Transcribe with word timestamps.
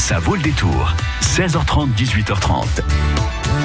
Ça 0.00 0.18
vaut 0.18 0.34
le 0.34 0.40
détour. 0.42 0.94
16h30, 1.22 1.88
18h30. 1.94 2.64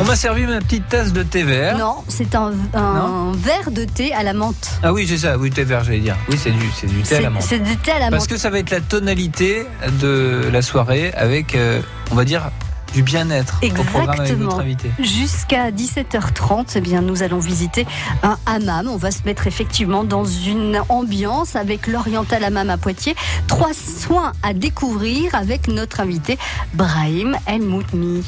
On 0.02 0.04
m'a 0.04 0.16
servi 0.18 0.46
ma 0.46 0.60
petite 0.60 0.88
tasse 0.90 1.14
de 1.14 1.24
thé 1.24 1.44
vert. 1.44 1.78
Non, 1.78 1.96
c'est 2.10 2.36
un, 2.36 2.52
un 2.74 2.94
Non 2.94 3.32
verre 3.32 3.72
de 3.72 3.86
thé 3.86 4.14
à 4.14 4.22
la 4.22 4.34
menthe. 4.34 4.80
Ah 4.84 4.92
oui, 4.92 5.08
c'est 5.08 5.18
ça, 5.18 5.38
oui, 5.38 5.50
thé 5.50 5.64
vert, 5.64 5.84
j'allais 5.86 6.00
dire. 6.00 6.18
Oui, 6.30 6.38
c'est 6.38 6.52
du, 6.52 6.66
c'est 6.76 6.88
du 6.88 7.02
thé 7.04 7.16
à 7.16 7.22
la 7.22 7.30
menthe. 7.30 7.42
c'est 7.44 7.60
du 7.60 7.78
thé 7.78 7.92
à 7.92 8.00
la 8.00 8.10
Parce 8.10 8.24
menthe. 8.24 8.30
que 8.32 8.38
ça 8.38 8.50
va 8.50 8.60
être 8.60 8.70
la 8.72 8.82
tonalité 8.82 9.66
de 10.02 10.50
la 10.52 10.62
soirée 10.62 11.14
avec, 11.14 11.56
euh, 11.56 11.82
on 12.12 12.16
va 12.16 12.26
dire, 12.26 12.52
du 12.96 13.04
bien-être 13.04 13.60
au 13.62 13.84
programme 13.84 14.10
avec 14.10 14.22
Exactement. 14.22 14.46
notre 14.46 14.62
invité. 14.62 14.90
Jusqu'à 15.00 15.70
17h30, 15.70 16.72
eh 16.76 16.82
bien, 16.82 17.02
nous 17.02 17.24
allons 17.24 17.40
visiter 17.40 17.86
un 18.24 18.38
hammam. 18.46 18.88
On 18.88 18.96
va 18.96 19.12
se 19.12 19.24
mettre 19.26 19.48
effectivement 19.48 20.06
dans 20.06 20.24
une 20.24 20.82
ambiance 20.88 21.58
avec 21.58 21.88
l'Oriental 21.88 22.42
Hammam 22.46 22.70
à 22.70 22.78
Poitiers. 22.78 23.16
Trois 23.48 23.74
soins 23.74 24.32
à 24.44 24.54
découvrir 24.54 25.36
avec 25.36 25.68
notre 25.68 26.00
invité 26.00 26.38
Brahim 26.74 27.36
El 27.48 27.64
Moutmi. 27.64 28.24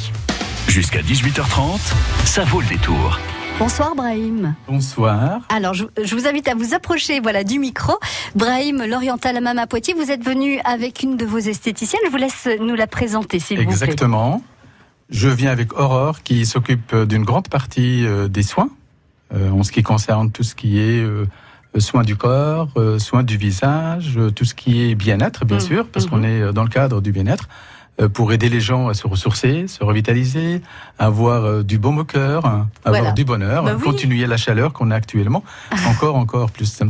Jusqu'à 0.67 0.99
18h30, 1.01 1.79
ça 2.25 2.43
vaut 2.43 2.59
le 2.59 2.67
détour. 2.67 3.17
Bonsoir 3.59 3.95
Brahim. 3.95 4.53
Bonsoir. 4.67 5.39
Alors, 5.47 5.73
je, 5.73 5.85
je 6.03 6.13
vous 6.13 6.27
invite 6.27 6.49
à 6.49 6.55
vous 6.55 6.73
approcher 6.73 7.21
voilà, 7.21 7.45
du 7.45 7.57
micro. 7.57 7.93
Brahim, 8.35 8.83
l'Oriental 8.85 9.37
Hammam 9.37 9.57
à 9.59 9.65
Poitiers, 9.65 9.93
vous 9.93 10.11
êtes 10.11 10.23
venu 10.25 10.59
avec 10.65 11.03
une 11.03 11.15
de 11.15 11.25
vos 11.25 11.39
esthéticiennes. 11.39 12.01
Je 12.05 12.11
vous 12.11 12.17
laisse 12.17 12.49
nous 12.59 12.75
la 12.75 12.85
présenter, 12.85 13.39
s'il 13.39 13.57
vous 13.57 13.63
plaît. 13.63 13.71
Exactement. 13.71 14.43
Je 15.09 15.29
viens 15.29 15.51
avec 15.51 15.77
Aurore 15.79 16.21
qui 16.23 16.45
s'occupe 16.45 16.93
d'une 16.95 17.23
grande 17.23 17.47
partie 17.47 18.05
euh, 18.05 18.27
des 18.27 18.43
soins, 18.43 18.69
euh, 19.33 19.49
en 19.51 19.63
ce 19.63 19.71
qui 19.71 19.81
concerne 19.83 20.31
tout 20.31 20.43
ce 20.43 20.53
qui 20.53 20.79
est 20.79 20.99
euh, 21.01 21.25
soins 21.77 22.03
du 22.03 22.15
corps, 22.15 22.69
euh, 22.77 22.99
soins 22.99 23.23
du 23.23 23.37
visage, 23.37 24.17
euh, 24.17 24.31
tout 24.31 24.43
ce 24.45 24.53
qui 24.53 24.89
est 24.89 24.95
bien-être, 24.95 25.45
bien 25.45 25.57
Mhm. 25.57 25.63
sûr, 25.63 25.87
parce 25.87 26.07
qu'on 26.07 26.23
est 26.23 26.41
euh, 26.41 26.51
dans 26.51 26.63
le 26.63 26.69
cadre 26.69 27.01
du 27.01 27.11
bien-être, 27.13 27.47
euh, 28.01 28.09
pour 28.09 28.33
aider 28.33 28.49
les 28.49 28.59
gens 28.59 28.89
à 28.89 28.93
se 28.93 29.07
ressourcer, 29.07 29.67
se 29.67 29.81
revitaliser, 29.83 30.61
avoir 30.99 31.43
euh, 31.45 31.63
du 31.63 31.77
baume 31.77 31.99
au 31.99 32.03
cœur, 32.05 32.45
hein, 32.45 32.67
avoir 32.83 33.01
Voilà. 33.01 33.11
du 33.13 33.23
bonheur, 33.23 33.63
Bah 33.63 33.75
oui. 33.77 33.83
continuer 33.83 34.25
la 34.27 34.37
chaleur 34.37 34.73
qu'on 34.73 34.91
a 34.91 34.95
actuellement, 34.95 35.43
encore, 35.87 36.15
encore 36.17 36.51
plus. 36.51 36.81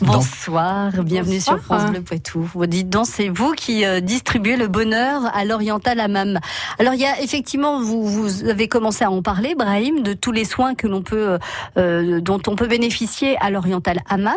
Bonsoir, 0.00 0.90
bienvenue 1.04 1.36
Bonsoir. 1.36 1.58
sur 1.58 1.64
France 1.64 1.90
Bleu 1.90 2.00
Poitou. 2.02 2.48
Vous 2.54 2.66
dites 2.66 2.88
donc, 2.88 3.06
c'est 3.06 3.28
vous 3.28 3.52
qui 3.52 3.84
euh, 3.84 4.00
distribuez 4.00 4.56
le 4.56 4.68
bonheur 4.68 5.30
à 5.34 5.44
l'Oriental 5.44 6.00
Hammam. 6.00 6.40
Alors, 6.78 6.94
il 6.94 7.00
y 7.00 7.06
a 7.06 7.20
effectivement, 7.20 7.80
vous, 7.80 8.04
vous 8.04 8.48
avez 8.48 8.68
commencé 8.68 9.04
à 9.04 9.10
en 9.10 9.22
parler, 9.22 9.54
Brahim, 9.54 10.02
de 10.02 10.12
tous 10.12 10.32
les 10.32 10.44
soins 10.44 10.74
que 10.74 10.86
l'on 10.86 11.02
peut, 11.02 11.38
euh, 11.76 12.20
dont 12.20 12.40
on 12.46 12.56
peut 12.56 12.66
bénéficier 12.66 13.36
à 13.40 13.50
l'Oriental 13.50 14.00
Hammam. 14.08 14.34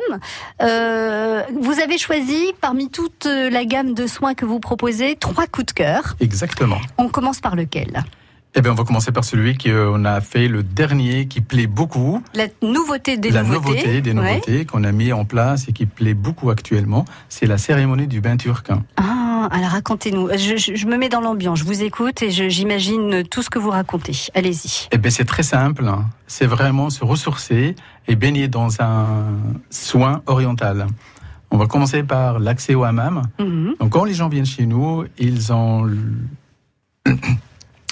Euh, 0.61 1.41
vous 1.59 1.79
avez 1.79 1.97
choisi, 1.97 2.53
parmi 2.61 2.89
toute 2.89 3.25
la 3.25 3.65
gamme 3.65 3.93
de 3.93 4.07
soins 4.07 4.33
que 4.33 4.45
vous 4.45 4.59
proposez, 4.59 5.15
trois 5.15 5.47
coups 5.47 5.67
de 5.67 5.71
cœur. 5.71 6.15
exactement. 6.19 6.77
On 6.97 7.09
commence 7.09 7.39
par 7.39 7.55
lequel? 7.55 8.03
Eh 8.57 8.61
bien, 8.61 8.71
on 8.71 8.75
va 8.75 8.85
commencer 8.85 9.11
par 9.11 9.25
celui 9.25 9.57
qu'on 9.57 10.05
a 10.05 10.21
fait 10.21 10.47
le 10.47 10.63
dernier, 10.63 11.27
qui 11.27 11.41
plaît 11.41 11.67
beaucoup. 11.67 12.23
La 12.33 12.47
nouveauté 12.61 13.17
des 13.17 13.29
la 13.29 13.43
nouveautés. 13.43 13.69
nouveauté 13.69 14.01
des 14.01 14.13
Ouais. 14.13 14.15
nouveautés 14.35 14.65
qu'on 14.65 14.83
a 14.85 14.93
mis 14.93 15.11
en 15.11 15.25
place 15.25 15.67
et 15.67 15.73
qui 15.73 15.85
plaît 15.85 16.13
beaucoup 16.13 16.49
actuellement, 16.49 17.03
c'est 17.27 17.47
la 17.47 17.57
cérémonie 17.57 18.07
du 18.07 18.21
bain 18.21 18.37
turc. 18.37 18.69
Ah, 18.95 19.49
alors 19.51 19.71
racontez-nous. 19.71 20.29
Je, 20.37 20.55
je- 20.55 20.75
je 20.75 20.87
me 20.87 20.97
mets 20.97 21.09
dans 21.09 21.19
l'ambiance, 21.19 21.59
je 21.59 21.65
vous 21.65 21.83
écoute 21.83 22.21
et 22.23 22.31
j'imagine 22.31 23.23
tout 23.29 23.41
ce 23.41 23.49
que 23.49 23.59
vous 23.59 23.71
racontez. 23.71 24.15
Allez-y. 24.33 24.87
Eh 24.91 24.97
bien, 24.97 25.11
c'est 25.11 25.25
très 25.25 25.43
simple. 25.43 25.85
hein. 25.85 26.05
C'est 26.27 26.47
vraiment 26.47 26.89
se 26.89 27.03
ressourcer 27.03 27.75
et 28.07 28.15
baigner 28.15 28.47
dans 28.47 28.81
un 28.81 29.05
soin 29.69 30.21
oriental. 30.27 30.87
On 31.51 31.57
va 31.57 31.67
commencer 31.67 32.03
par 32.03 32.39
l'accès 32.39 32.73
au 32.73 32.85
hammam. 32.85 33.23
Mhm. 33.37 33.75
Donc, 33.81 33.89
quand 33.91 34.05
les 34.05 34.13
gens 34.13 34.29
viennent 34.29 34.45
chez 34.45 34.65
nous, 34.65 35.03
ils 35.19 35.51
ont 35.51 35.89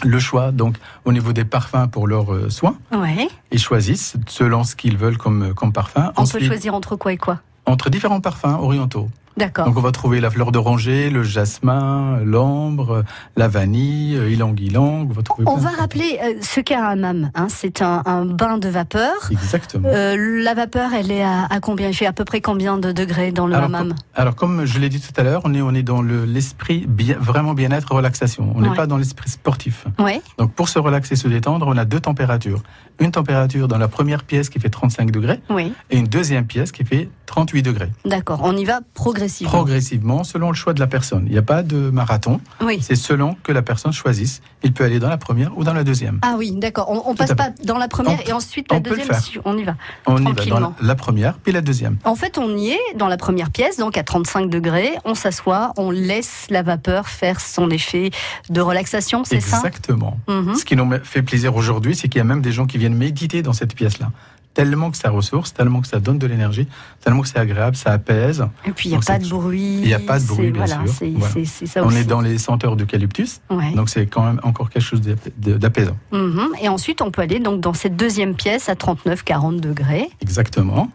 le- 0.04 0.20
choix 0.20 0.52
donc 0.52 0.78
au 1.06 1.12
niveau 1.14 1.34
des 1.34 1.46
parfums 1.46 1.88
pour 1.92 2.08
leurs 2.08 2.34
euh, 2.34 2.50
soins. 2.50 2.76
Ouais. 2.92 3.28
Ils 3.52 3.60
choisissent 3.60 4.16
selon 4.28 4.64
ce 4.64 4.76
qu'ils 4.76 4.98
veulent 4.98 5.18
comme, 5.18 5.54
comme 5.54 5.72
parfum. 5.74 6.12
On 6.18 6.22
Ensuite, 6.22 6.42
peut 6.42 6.48
choisir 6.48 6.74
entre 6.76 6.96
quoi 6.96 7.14
et 7.14 7.18
quoi? 7.18 7.40
Entre 7.66 7.90
différents 7.90 8.22
parfums 8.22 8.58
orientaux. 8.60 9.10
D'accord. 9.38 9.66
Donc 9.66 9.78
on 9.78 9.82
va 9.82 9.92
trouver 9.92 10.20
la 10.22 10.30
fleur 10.30 10.52
d'oranger, 10.52 11.10
le 11.10 11.24
jasmin, 11.24 12.20
l'ambre, 12.24 13.04
la 13.36 13.48
vanille, 13.48 14.16
euh, 14.18 14.30
ylang-ylang. 14.30 15.08
On 15.10 15.14
va, 15.14 15.22
trouver 15.24 15.44
On 15.48 15.56
plein 15.56 15.64
va 15.64 15.72
de- 15.72 15.80
rappeler 15.82 16.20
euh, 16.24 16.34
ce 16.42 16.60
qu'est 16.60 16.76
un 16.76 16.84
hammam. 16.84 17.32
Hein. 17.36 17.48
C'est 17.50 17.82
un, 17.82 18.04
un 18.06 18.26
bain 18.26 18.58
de 18.58 18.70
vapeur. 18.70 19.14
Exactement. 19.32 19.90
Euh, 19.92 20.42
la 20.44 20.54
vapeur, 20.54 20.92
elle 20.94 21.12
est 21.12 21.24
à, 21.24 21.46
à 21.50 21.60
combien? 21.60 21.88
Il 21.90 21.94
fait 21.96 22.06
à 22.06 22.14
peu 22.14 22.26
près 22.26 22.42
combien 22.42 22.78
de 22.78 22.92
degrés 22.92 23.32
dans 23.32 23.48
le 23.48 23.56
alors, 23.56 23.66
hammam? 23.66 23.94
alors, 24.16 24.36
comme 24.36 24.66
je 24.66 24.80
l'ai 24.80 24.90
dit 24.90 25.00
tout 25.02 25.20
à 25.20 25.24
l'heure, 25.24 25.42
on 25.46 25.54
est, 25.54 25.62
on 25.62 25.74
est 25.74 25.84
dans 25.84 26.02
le- 26.02 26.26
l'esprit 26.26 26.86
bien, 26.88 27.18
vraiment 27.20 27.54
bien-être, 27.54 27.94
relaxation. 27.94 28.52
On 28.56 28.62
n'est 28.62 28.70
Ouais. 28.70 28.76
pas 28.76 28.88
dans 28.88 28.98
l'esprit 28.98 29.30
sportif. 29.30 29.86
Ouais. 30.00 30.22
Donc 30.38 30.54
pour 30.54 30.70
se 30.70 30.80
relaxer, 30.80 31.16
se 31.16 31.28
détendre, 31.28 31.66
on 31.68 31.78
a 31.78 31.86
deux 31.86 32.00
températures. 32.00 32.62
Une 33.00 33.12
température 33.12 33.68
dans 33.68 33.78
la 33.78 33.88
première 33.88 34.24
pièce 34.24 34.50
qui 34.50 34.60
fait 34.60 34.70
35 34.70 35.12
degrés 35.12 35.40
Oui. 35.50 35.74
et 35.90 35.98
une 35.98 36.06
deuxième 36.08 36.46
pièce 36.46 36.72
qui 36.72 36.84
fait 36.86 37.10
38 37.34 37.64
degrés. 37.64 37.90
D'accord. 38.06 38.42
On 38.44 38.56
y 38.56 38.64
va 38.64 38.82
progressivement. 38.94 39.52
Progressivement, 39.52 40.24
selon 40.24 40.50
le 40.50 40.54
choix 40.54 40.74
de 40.76 40.80
la 40.80 40.86
personne. 40.86 41.24
Il 41.26 41.32
n'y 41.32 41.38
a 41.40 41.42
pas 41.42 41.64
de 41.64 41.90
marathon, 41.90 42.40
oui. 42.62 42.78
c'est 42.80 42.94
selon 42.96 43.36
que 43.42 43.52
la 43.52 43.64
personne 43.64 43.92
choisisse. 43.92 44.44
Il 44.62 44.72
peut 44.72 44.84
aller 44.84 45.00
dans 45.00 45.10
la 45.10 45.18
première 45.18 45.58
ou 45.58 45.64
dans 45.64 45.74
la 45.74 45.84
deuxième. 45.84 46.20
Ah 46.22 46.36
oui, 46.38 46.52
d'accord. 46.52 46.92
On, 46.92 47.10
on 47.10 47.16
passe 47.16 47.34
pas 47.34 47.50
dans 47.64 47.80
la 47.80 47.88
première 47.88 48.20
On- 48.24 48.30
et 48.30 48.34
ensuite 48.34 48.72
la 48.72 48.78
on 48.78 48.82
peut 48.84 48.92
le 48.92 48.98
deuxième. 48.98 49.20
si 49.20 49.40
on 49.46 49.58
y 49.58 49.64
va. 49.64 49.76
On 50.06 50.18
y 50.18 50.24
va 50.24 50.30
dans 50.30 50.36
Tranquillement. 50.36 50.76
la, 50.80 50.88
la 50.90 50.96
première, 50.96 51.34
puis 51.40 51.52
la 51.52 51.62
deuxième. 51.62 51.98
En 52.04 52.14
fait, 52.14 52.38
on 52.38 52.56
y 52.56 52.70
est 52.70 52.80
dans 52.98 53.08
la 53.08 53.18
première 53.18 53.50
pièce, 53.50 53.78
donc 53.78 53.98
à 53.98 54.04
35 54.04 54.48
degrés. 54.52 54.92
On 55.04 55.16
s'assoit, 55.16 55.74
on 55.78 55.90
laisse 55.90 56.46
la 56.52 56.62
vapeur 56.62 57.08
faire 57.10 57.42
son 57.42 57.72
effet 57.72 58.12
de 58.52 58.62
relaxation, 58.62 59.24
c'est 59.26 59.40
ça? 59.40 59.58
Exactement. 59.58 60.20
Mhm. 60.28 60.54
Ce 60.54 60.66
qui 60.66 60.76
nous 60.76 60.88
fait 61.04 61.24
plaisir 61.24 61.56
aujourd'hui, 61.56 61.96
c'est 61.96 62.10
qu'il 62.10 62.20
y 62.20 62.22
a 62.22 62.26
même 62.26 62.44
des 62.44 62.52
gens 62.52 62.68
qui 62.68 62.78
viennent 62.78 62.94
méditer 62.96 63.42
dans 63.42 63.54
cette 63.54 63.74
pièce-là. 63.74 64.12
Tellement 64.54 64.92
que 64.92 64.98
ça 64.98 65.10
ressource, 65.10 65.52
tellement 65.54 65.82
que 65.82 65.88
ça 65.88 66.00
donne 66.00 66.20
de 66.20 66.28
l'énergie, 66.28 66.68
tellement 67.04 67.22
que 67.22 67.28
c'est 67.28 67.40
agréable, 67.40 67.76
ça 67.76 67.92
apaise. 67.92 68.46
Et 68.68 68.72
puis 68.72 68.90
il 68.90 68.92
n'y 68.92 68.98
a 68.98 69.00
pas 69.00 69.18
de 69.18 69.28
bruit. 69.28 69.80
Il 69.82 69.88
y 69.88 69.94
a 69.96 70.00
pas 70.00 70.20
de 70.20 70.26
bruit, 70.26 70.52
bien 70.52 70.66
voilà, 70.66 70.86
sûr. 70.86 70.94
C'est 70.96 71.10
Voilà. 71.10 71.34
c'est- 71.34 71.46
c'est 71.46 71.66
ça 71.66 71.84
On 71.84 71.88
aussi. 71.88 71.98
est 71.98 72.04
dans 72.04 72.22
les 72.22 72.38
senteurs 72.38 72.76
d'eucalyptus, 72.76 73.42
Ouais. 73.50 73.72
donc 73.74 73.90
c'est 73.90 74.06
quand 74.06 74.24
même 74.24 74.40
encore 74.44 74.70
quelque 74.70 74.84
chose 74.84 75.02
d'apaisant. 75.38 75.98
Mhm. 76.12 76.50
Et 76.62 76.70
ensuite, 76.70 77.02
on 77.02 77.10
peut 77.10 77.24
aller 77.24 77.40
donc 77.40 77.62
dans 77.62 77.74
cette 77.74 77.96
deuxième 77.96 78.36
pièce 78.36 78.70
à 78.70 78.76
39-40 78.76 79.60
degrés. 79.60 80.10
Exactement. 80.22 80.90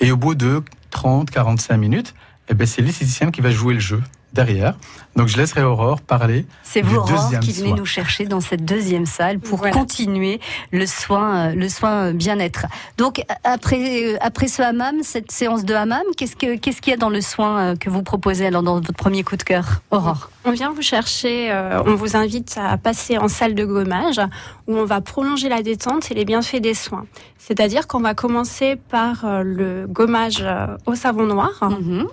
Et 0.00 0.10
au 0.10 0.16
bout 0.16 0.34
de 0.34 0.62
30, 0.90 1.30
45 1.30 1.76
minutes, 1.76 2.14
eh 2.48 2.54
ben, 2.54 2.66
c'est 2.66 2.80
l'esthéticienne 2.82 3.30
qui 3.32 3.40
va 3.42 3.50
jouer 3.50 3.74
le 3.74 3.80
jeu 3.80 4.02
derrière. 4.34 4.74
Donc 5.16 5.28
je 5.28 5.36
laisserai 5.36 5.62
Aurore 5.62 6.00
parler. 6.00 6.44
C'est 6.62 6.82
Du 6.82 6.88
vous, 6.88 6.96
Aurore, 6.96 7.30
qui 7.40 7.52
venez 7.52 7.68
soin. 7.68 7.76
nous 7.76 7.84
chercher 7.86 8.24
dans 8.26 8.40
cette 8.40 8.64
deuxième 8.64 9.06
salle 9.06 9.38
pour 9.38 9.58
Voilà. 9.58 9.72
continuer 9.74 10.40
le 10.72 10.86
soin, 10.86 11.50
euh, 11.50 11.54
le 11.54 11.68
soin 11.68 12.06
euh, 12.08 12.12
bien-être. 12.12 12.66
Donc, 12.98 13.22
après, 13.44 14.14
euh, 14.14 14.16
après 14.20 14.48
ce 14.48 14.60
hammam, 14.62 14.96
cette 15.02 15.30
séance 15.30 15.64
de 15.64 15.72
hammam, 15.74 16.02
qu'est-ce 16.16 16.34
que- 16.34 16.56
qu'est-ce 16.56 16.82
qu'il 16.82 16.90
y 16.90 16.94
a 16.94 16.96
dans 16.98 17.10
le 17.10 17.20
soin 17.20 17.76
que 17.76 17.88
vous 17.90 18.02
proposez 18.02 18.46
alors 18.46 18.62
dans 18.64 18.74
votre 18.74 18.92
premier 18.92 19.22
coup 19.22 19.36
de 19.36 19.44
cœur, 19.44 19.82
Aurore? 19.92 20.30
On 20.44 20.50
vient 20.50 20.72
vous 20.72 20.82
chercher, 20.82 21.50
euh, 21.52 21.80
on 21.86 21.94
vous 21.94 22.16
invite 22.16 22.58
à 22.60 22.76
passer 22.76 23.16
en 23.16 23.28
salle 23.28 23.54
de 23.54 23.64
gommage 23.64 24.20
où 24.66 24.76
on 24.76 24.84
va 24.84 25.00
prolonger 25.00 25.48
la 25.48 25.62
détente 25.62 26.10
et 26.10 26.14
les 26.14 26.24
bienfaits 26.24 26.60
des 26.60 26.74
soins. 26.74 27.06
C'est-à-dire 27.38 27.86
qu'on 27.86 28.00
va 28.00 28.14
commencer 28.14 28.76
par 28.90 29.24
euh, 29.24 29.42
le 29.44 29.86
gommage 29.86 30.38
euh, 30.42 30.66
au 30.86 30.94
savon 30.96 31.24
noir. 31.26 31.50
Mhm. 31.62 32.06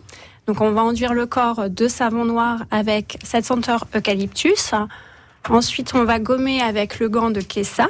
Donc 0.52 0.60
on 0.60 0.72
va 0.72 0.84
enduire 0.84 1.14
le 1.14 1.26
corps 1.26 1.70
de 1.70 1.88
savon 1.88 2.26
noir 2.26 2.66
avec 2.72 3.18
cette 3.24 3.46
senteur 3.46 3.88
eucalyptus. 3.96 4.74
Ensuite, 5.50 5.94
on 5.96 6.04
va 6.04 6.20
gommer 6.20 6.62
avec 6.62 7.00
le 7.00 7.08
gant 7.08 7.30
de 7.30 7.40
Kessa. 7.40 7.88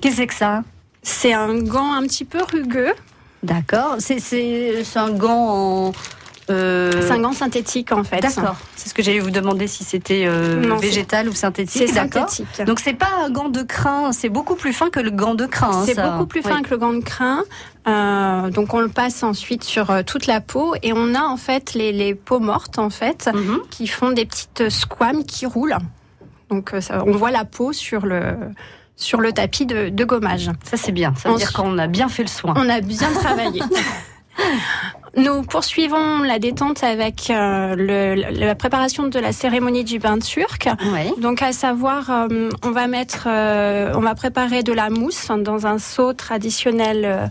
Qu'est-ce 0.00 0.12
que 0.12 0.22
c'est 0.22 0.26
que 0.26 0.34
ça? 0.34 0.62
C'est 1.02 1.34
un 1.34 1.58
gant 1.58 1.92
un 1.92 2.00
petit 2.04 2.24
peu 2.24 2.42
rugueux. 2.42 2.94
D'accord. 3.42 3.96
C'est 3.98 4.96
un 4.96 5.10
gant 5.10 5.88
en. 5.88 5.92
Euh, 6.50 6.90
C'est 7.06 7.12
un 7.12 7.20
gant 7.20 7.32
synthétique 7.32 7.92
en 7.92 8.04
fait. 8.04 8.20
D'accord. 8.20 8.56
C'est 8.76 8.88
ce 8.88 8.94
que 8.94 9.02
j'allais 9.02 9.20
vous 9.20 9.30
demander 9.30 9.66
si 9.66 9.84
c'était 9.84 10.24
euh, 10.26 10.76
végétal 10.80 11.28
ou 11.28 11.32
synthétique. 11.32 11.82
C'est 11.86 11.94
synthétique. 11.94 12.46
Donc 12.66 12.80
c'est 12.80 12.94
pas 12.94 13.10
un 13.24 13.30
gant 13.30 13.48
de 13.48 13.62
crin, 13.62 14.12
c'est 14.12 14.28
beaucoup 14.28 14.54
plus 14.54 14.72
fin 14.72 14.90
que 14.90 15.00
le 15.00 15.10
gant 15.10 15.34
de 15.34 15.46
crin. 15.46 15.70
hein, 15.72 15.82
C'est 15.86 15.94
ça. 15.94 16.10
beaucoup 16.10 16.26
plus 16.26 16.40
Oui. 16.44 16.50
fin 16.50 16.62
que 16.62 16.70
le 16.70 16.76
gant 16.78 16.92
de 16.92 17.00
crin. 17.02 17.42
Euh, 17.86 18.50
donc 18.50 18.74
on 18.74 18.80
le 18.80 18.88
passe 18.88 19.22
ensuite 19.22 19.64
sur 19.64 19.90
euh, 19.90 20.02
toute 20.04 20.26
la 20.26 20.40
peau 20.40 20.74
et 20.82 20.92
on 20.94 21.14
a 21.14 21.22
en 21.22 21.36
fait 21.38 21.74
les, 21.74 21.92
les 21.92 22.14
peaux 22.14 22.40
mortes 22.40 22.78
en 22.78 22.90
fait 22.90 23.28
Mhm. 23.32 23.60
qui 23.70 23.86
font 23.86 24.10
des 24.10 24.26
petites 24.26 24.68
squames 24.68 25.24
qui 25.24 25.46
roulent. 25.46 25.76
Donc 26.50 26.72
ça- 26.80 27.02
on 27.06 27.12
voit 27.12 27.30
la 27.30 27.44
peau 27.44 27.72
sur 27.72 28.06
le 28.06 28.34
sur 28.96 29.20
le 29.20 29.32
tapis 29.32 29.64
de, 29.64 29.90
de 29.90 30.04
gommage. 30.04 30.50
Ça 30.64 30.76
c'est 30.76 30.90
bien. 30.92 31.14
Ça 31.16 31.28
veut 31.28 31.34
Ensuite- 31.36 31.50
dire 31.50 31.56
qu'on 31.62 31.78
a 31.78 31.86
bien 31.86 32.08
fait 32.08 32.22
le 32.24 32.28
soin. 32.28 32.52
On 32.56 32.68
a 32.68 32.80
bien 32.80 33.10
travaillé. 33.12 33.62
Nous 35.18 35.42
poursuivons 35.42 36.22
la 36.22 36.38
détente 36.38 36.84
avec 36.84 37.28
euh, 37.30 37.74
le- 37.76 38.38
la 38.38 38.54
préparation 38.54 39.08
de 39.08 39.18
la 39.18 39.32
cérémonie 39.32 39.82
du 39.84 39.98
bain 39.98 40.18
turc. 40.18 40.68
Ouais. 40.92 41.12
Donc 41.18 41.42
à 41.42 41.52
savoir, 41.52 42.08
euh, 42.10 42.48
on 42.62 42.70
va 42.70 42.86
mettre, 42.86 43.26
euh, 43.26 43.92
on 43.96 44.00
va 44.00 44.14
préparer 44.14 44.62
de 44.62 44.72
la 44.72 44.90
mousse 44.90 45.28
dans 45.40 45.66
un 45.66 45.78
seau 45.78 46.12
traditionnel 46.12 47.30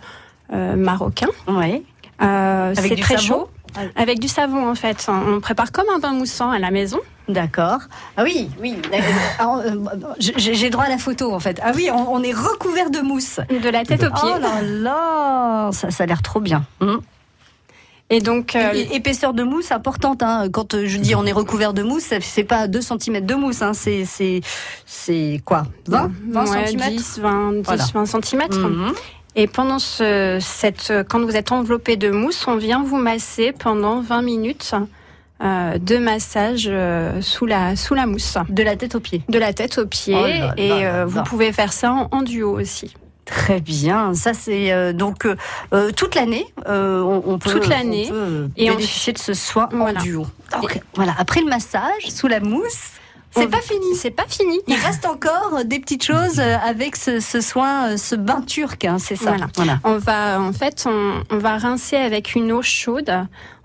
marocain. 0.51 1.29
Ouais. 1.47 1.81
C'est 2.19 2.95
du 2.95 3.01
très 3.01 3.17
savon 3.17 3.27
chaud. 3.27 3.49
Avec 3.95 4.19
du 4.19 4.27
savon 4.27 4.69
en 4.69 4.75
fait. 4.75 5.07
On 5.09 5.39
prépare 5.39 5.71
comme 5.71 5.85
un 5.95 5.99
bain 5.99 6.13
moussant 6.13 6.49
à 6.51 6.59
la 6.59 6.71
maison. 6.71 6.99
D'accord. 7.29 7.79
Ah 8.15 8.23
oui, 8.23 8.49
oui. 8.61 8.75
J'ai 10.19 10.69
droit 10.69 10.85
à 10.85 10.89
la 10.89 10.97
photo 10.97 11.33
en 11.33 11.39
fait. 11.39 11.59
Ah 11.63 11.71
oui, 11.75 11.89
on, 11.91 12.21
est 12.23 12.33
recouvert 12.33 12.89
de 12.89 12.99
mousse. 12.99 13.39
De 13.49 13.69
la 13.69 13.83
tête 13.83 14.03
aux 14.03 14.09
pieds. 14.11 14.33
Oh 14.35 14.39
là 14.39 14.61
là, 14.61 15.69
ça, 15.73 15.91
ça 15.91 16.03
a 16.03 16.07
l'air 16.07 16.21
trop 16.21 16.39
bien. 16.39 16.63
Hum. 16.79 17.01
Et 18.09 18.21
donc, 18.21 18.55
euh, 18.55 18.71
épaisseur 18.93 19.33
de 19.33 19.43
mousse 19.43 19.71
importante. 19.71 20.23
Hein. 20.23 20.47
Quand 20.51 20.85
je 20.85 20.97
dis 20.97 21.13
on 21.15 21.25
est 21.25 21.33
recouvert 21.33 21.73
de 21.73 21.83
mousse, 21.83 22.13
c'est 22.21 22.43
pas 22.43 22.67
2 22.67 22.79
cm 22.81 23.25
de 23.25 23.35
mousse. 23.35 23.61
Hein. 23.61 23.73
C'est, 23.73 24.05
c'est, 24.85 25.41
quoi? 25.43 25.63
20, 25.87 26.11
20 26.29 26.45
cm 26.45 26.95
10, 26.95 27.19
20, 27.19 27.51
10, 27.63 27.93
20 27.93 28.05
cm. 28.05 28.43
Et 29.35 29.45
pendant 29.45 29.77
ce, 29.77 30.39
cette, 30.41 30.91
quand 31.09 31.19
vous 31.19 31.35
êtes 31.35 31.51
enveloppé 31.51 31.95
de 31.95 32.09
mousse, 32.09 32.47
on 32.47 32.55
vient 32.55 32.81
vous 32.81 32.97
masser 32.97 33.51
pendant 33.51 34.01
20 34.01 34.21
minutes. 34.21 34.73
Euh, 35.43 35.77
de 35.77 35.97
massage 35.97 36.67
euh, 36.67 37.21
sous 37.21 37.45
la 37.45 37.75
sous 37.75 37.93
la 37.93 38.07
mousse. 38.07 38.39
De 38.49 38.63
la 38.63 38.75
tête 38.75 38.95
aux 38.95 38.99
pieds. 38.99 39.21
De 39.29 39.37
la 39.37 39.53
tête 39.53 39.77
aux 39.77 39.85
pieds. 39.85 40.17
Oh 40.17 40.51
et 40.57 40.71
euh, 40.71 41.05
vous 41.05 41.21
pouvez 41.21 41.53
faire 41.53 41.73
ça 41.73 42.07
en 42.09 42.21
duo 42.23 42.59
aussi. 42.59 42.95
Très 43.27 43.59
bien, 43.59 44.13
ça 44.13 44.33
c'est 44.33 44.71
euh, 44.71 44.93
donc 44.93 45.25
euh, 45.25 45.35
euh, 45.73 45.91
toute 45.91 46.15
l'année. 46.15 46.45
on, 46.65 47.37
peut 47.39 47.51
toute 47.51 47.67
l'année 47.67 48.09
et 48.55 48.69
bénéficier 48.69 49.13
de 49.13 49.19
ce 49.19 49.33
soin 49.33 49.69
en 49.73 49.93
duo. 49.93 50.25
voilà, 50.95 51.13
après 51.17 51.41
le 51.41 51.47
massage 51.47 52.07
sous 52.09 52.27
la 52.27 52.39
mousse. 52.39 52.91
C'est 53.31 53.47
pas 53.47 53.61
fini. 53.61 53.93
C'est 53.95 54.11
pas 54.11 54.25
fini. 54.27 54.59
Il 54.67 54.75
reste 54.75 55.05
encore 55.05 55.63
des 55.65 55.79
petites 55.79 56.03
choses 56.03 56.39
avec 56.39 56.95
ce, 56.95 57.19
soin, 57.19 57.95
ce 57.95 58.15
bain 58.15 58.41
turc, 58.41 58.83
hein, 58.85 58.97
c'est 58.97 59.17
ça. 59.17 59.35
Voilà. 59.53 59.79
On 59.83 59.97
va, 59.97 60.41
en 60.41 60.53
fait, 60.53 60.87
on, 60.87 61.37
va 61.37 61.57
rincer 61.57 61.97
avec 61.97 62.33
une 62.33 62.51
eau 62.51 62.63
chaude. 62.63 63.11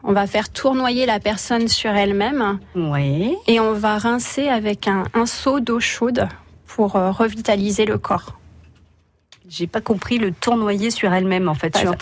On 0.02 0.12
va 0.12 0.26
faire 0.26 0.50
tournoyer 0.50 1.06
la 1.06 1.20
personne 1.20 1.68
sur 1.68 1.90
elle-même. 1.92 2.58
Oui. 2.74 3.36
Et 3.46 3.60
on 3.60 3.72
va 3.72 3.96
rincer 3.96 4.48
avec 4.48 4.88
un, 4.88 5.04
un 5.14 5.24
seau 5.24 5.60
d'eau 5.60 5.80
chaude 5.80 6.28
pour 6.66 6.92
revitaliser 6.92 7.86
le 7.86 7.96
corps. 7.96 8.34
J'ai 9.54 9.66
pas 9.66 9.82
compris 9.82 10.16
le 10.16 10.32
tournoyer 10.32 10.90
sur 10.90 11.12
elle-même 11.12 11.46
en 11.46 11.54
fait. 11.54 11.74
Bah, 11.84 11.94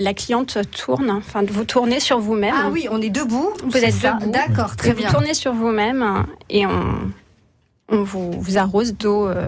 la, 0.00 0.12
cliente 0.12 0.58
tourne, 0.70 1.08
enfin 1.10 1.42
vous 1.48 1.64
tournez 1.64 1.98
sur 1.98 2.18
vous-même. 2.18 2.54
Ah 2.54 2.68
oui, 2.70 2.88
on 2.90 3.00
est 3.00 3.08
debout. 3.08 3.54
Vous 3.64 3.78
êtes 3.78 4.02
debout. 4.02 4.30
D'accord, 4.30 4.76
très 4.76 4.92
bien. 4.92 5.06
Vous 5.08 5.14
tournez 5.14 5.32
sur 5.32 5.54
vous-même 5.54 6.26
et 6.50 6.66
on, 6.66 7.10
on 7.88 8.02
vous, 8.02 8.32
vous 8.32 8.58
arrose 8.58 8.92
d'eau. 8.92 9.28
Euh, 9.28 9.46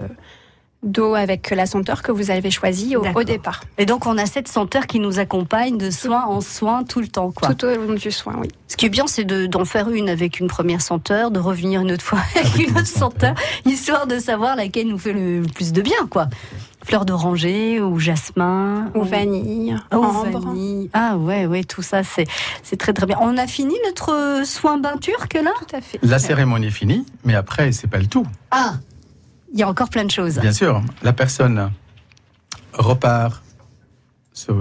d'eau 0.83 1.15
avec 1.15 1.49
la 1.49 1.65
senteur 1.65 2.01
que 2.01 2.11
vous 2.11 2.31
avez 2.31 2.51
choisie 2.51 2.95
au, 2.95 3.23
départ. 3.23 3.61
Et 3.77 3.85
donc 3.85 4.05
on 4.05 4.17
a 4.17 4.25
cette 4.25 4.47
senteur 4.47 4.87
qui 4.87 4.99
nous 4.99 5.19
accompagne 5.19 5.77
de 5.77 5.89
soin 5.89 6.25
en 6.25 6.41
soin 6.41 6.83
tout 6.83 6.99
le 6.99 7.07
temps. 7.07 7.31
Quoi. 7.31 7.53
Tout 7.53 7.65
au 7.65 7.75
long 7.75 7.93
du 7.93 8.11
soin, 8.11 8.35
oui. 8.39 8.49
Ce 8.67 8.75
qui 8.75 8.87
est 8.87 8.89
bien, 8.89 9.07
c'est 9.07 9.23
d'en 9.23 9.65
faire 9.65 9.89
une 9.89 10.09
avec 10.09 10.39
une 10.39 10.47
première 10.47 10.81
senteur, 10.81 11.31
de 11.31 11.39
revenir 11.39 11.81
une 11.81 11.91
autre 11.91 12.03
fois 12.03 12.19
avec 12.35 12.67
une 12.67 12.77
autre 12.77 12.87
senteur, 12.87 13.35
histoire 13.65 14.07
de 14.07 14.19
savoir 14.19 14.55
laquelle 14.55 14.87
nous 14.87 14.97
fait 14.97 15.13
le 15.13 15.43
plus 15.53 15.71
de 15.71 15.81
bien. 15.81 16.07
quoi 16.09 16.27
fleur 16.83 17.05
d'oranger 17.05 17.79
ou 17.81 17.97
jasmin 17.99 18.91
ou, 18.93 19.03
vanille, 19.03 19.75
vanille. 19.89 20.89
Ah 20.93 21.17
ouais, 21.17 21.45
ouais, 21.45 21.63
tout 21.63 21.81
ça, 21.81 22.03
c'est 22.03 22.27
c'est 22.61 22.77
très 22.77 22.93
très 22.93 23.05
bien. 23.05 23.17
On 23.21 23.37
a 23.37 23.47
fini 23.47 23.75
notre 23.85 24.41
soin 24.45 24.77
bain 24.77 24.97
turc 24.97 25.33
là? 25.33 25.51
Tout 25.59 25.75
à 25.75 25.81
fait. 25.81 25.99
La 26.03 26.19
cérémonie 26.19 26.67
est 26.67 26.71
finie, 26.71 27.05
mais 27.23 27.35
après 27.35 27.71
c'est 27.71 27.87
pas 27.87 27.99
le 27.99 28.07
tout. 28.07 28.25
Ah, 28.51 28.73
il 29.53 29.59
y 29.59 29.63
a 29.63 29.69
encore 29.69 29.89
plein 29.89 30.03
de 30.03 30.11
choses. 30.11 30.39
Bien 30.39 30.51
sûr, 30.51 30.81
la 31.03 31.13
personne 31.13 31.71
repart 32.73 33.41
se 34.33 34.51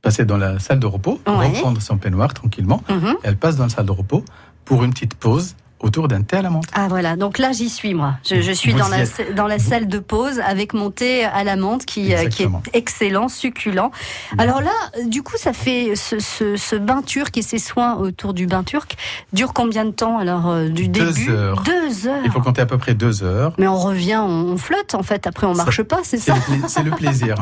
passer 0.00 0.24
dans 0.24 0.38
la 0.38 0.58
salle 0.58 0.80
de 0.80 0.86
repos, 0.86 1.20
reprendre 1.26 1.80
son 1.80 1.98
peignoir 1.98 2.34
tranquillement. 2.34 2.82
Mhm. 2.88 3.16
Elle 3.22 3.36
passe 3.36 3.56
dans 3.56 3.64
la 3.64 3.68
salle 3.68 3.86
de 3.86 3.92
repos 3.92 4.24
pour 4.64 4.82
une 4.84 4.92
petite 4.92 5.14
pause 5.14 5.54
autour 5.82 6.08
d'un 6.08 6.22
thé 6.22 6.36
à 6.36 6.42
la 6.42 6.50
menthe. 6.50 6.64
Ah 6.72 6.86
voilà, 6.88 7.16
donc 7.16 7.38
là 7.38 7.52
j'y 7.52 7.68
suis 7.68 7.94
moi. 7.94 8.14
Je, 8.24 8.52
suis 8.52 8.72
dans 8.74 8.88
la, 8.88 9.04
dans 9.34 9.46
la 9.46 9.58
salle 9.58 9.88
de 9.88 9.98
pause 9.98 10.40
avec 10.40 10.72
mon 10.74 10.90
thé 10.90 11.24
à 11.24 11.44
la 11.44 11.56
menthe 11.56 11.84
qui, 11.84 12.14
euh, 12.14 12.28
qui 12.28 12.44
est 12.44 12.48
excellent, 12.72 13.28
succulent. 13.28 13.90
Alors 14.38 14.60
là, 14.60 14.70
du 15.06 15.22
coup, 15.22 15.36
ça 15.36 15.52
fait 15.52 15.94
ce, 15.96 16.18
ce, 16.20 16.76
bain 16.76 17.02
turc 17.02 17.36
et 17.36 17.42
ces 17.42 17.58
soins 17.58 17.96
autour 17.96 18.32
du 18.32 18.46
bain 18.46 18.62
turc 18.62 18.96
durent 19.32 19.52
combien 19.52 19.84
de 19.84 19.90
temps 19.90 20.18
alors 20.18 20.48
euh, 20.48 20.68
du 20.68 20.88
deux 20.88 21.12
début? 21.12 21.30
heures. 21.30 21.62
Deux 21.62 22.06
heures. 22.06 22.22
Il 22.24 22.30
faut 22.30 22.40
compter 22.40 22.62
à 22.62 22.66
peu 22.66 22.78
près 22.78 22.94
deux 22.94 23.22
heures. 23.22 23.52
Mais 23.58 23.66
on 23.66 23.78
revient, 23.78 24.20
on, 24.22 24.56
flotte 24.56 24.94
en 24.94 25.02
fait. 25.02 25.26
Après, 25.26 25.46
on 25.46 25.54
marche 25.54 25.82
pas, 25.82 26.00
c'est 26.02 26.18
ça? 26.18 26.34
C'est 26.68 26.82
le, 26.82 26.92
plaisir. 26.92 27.34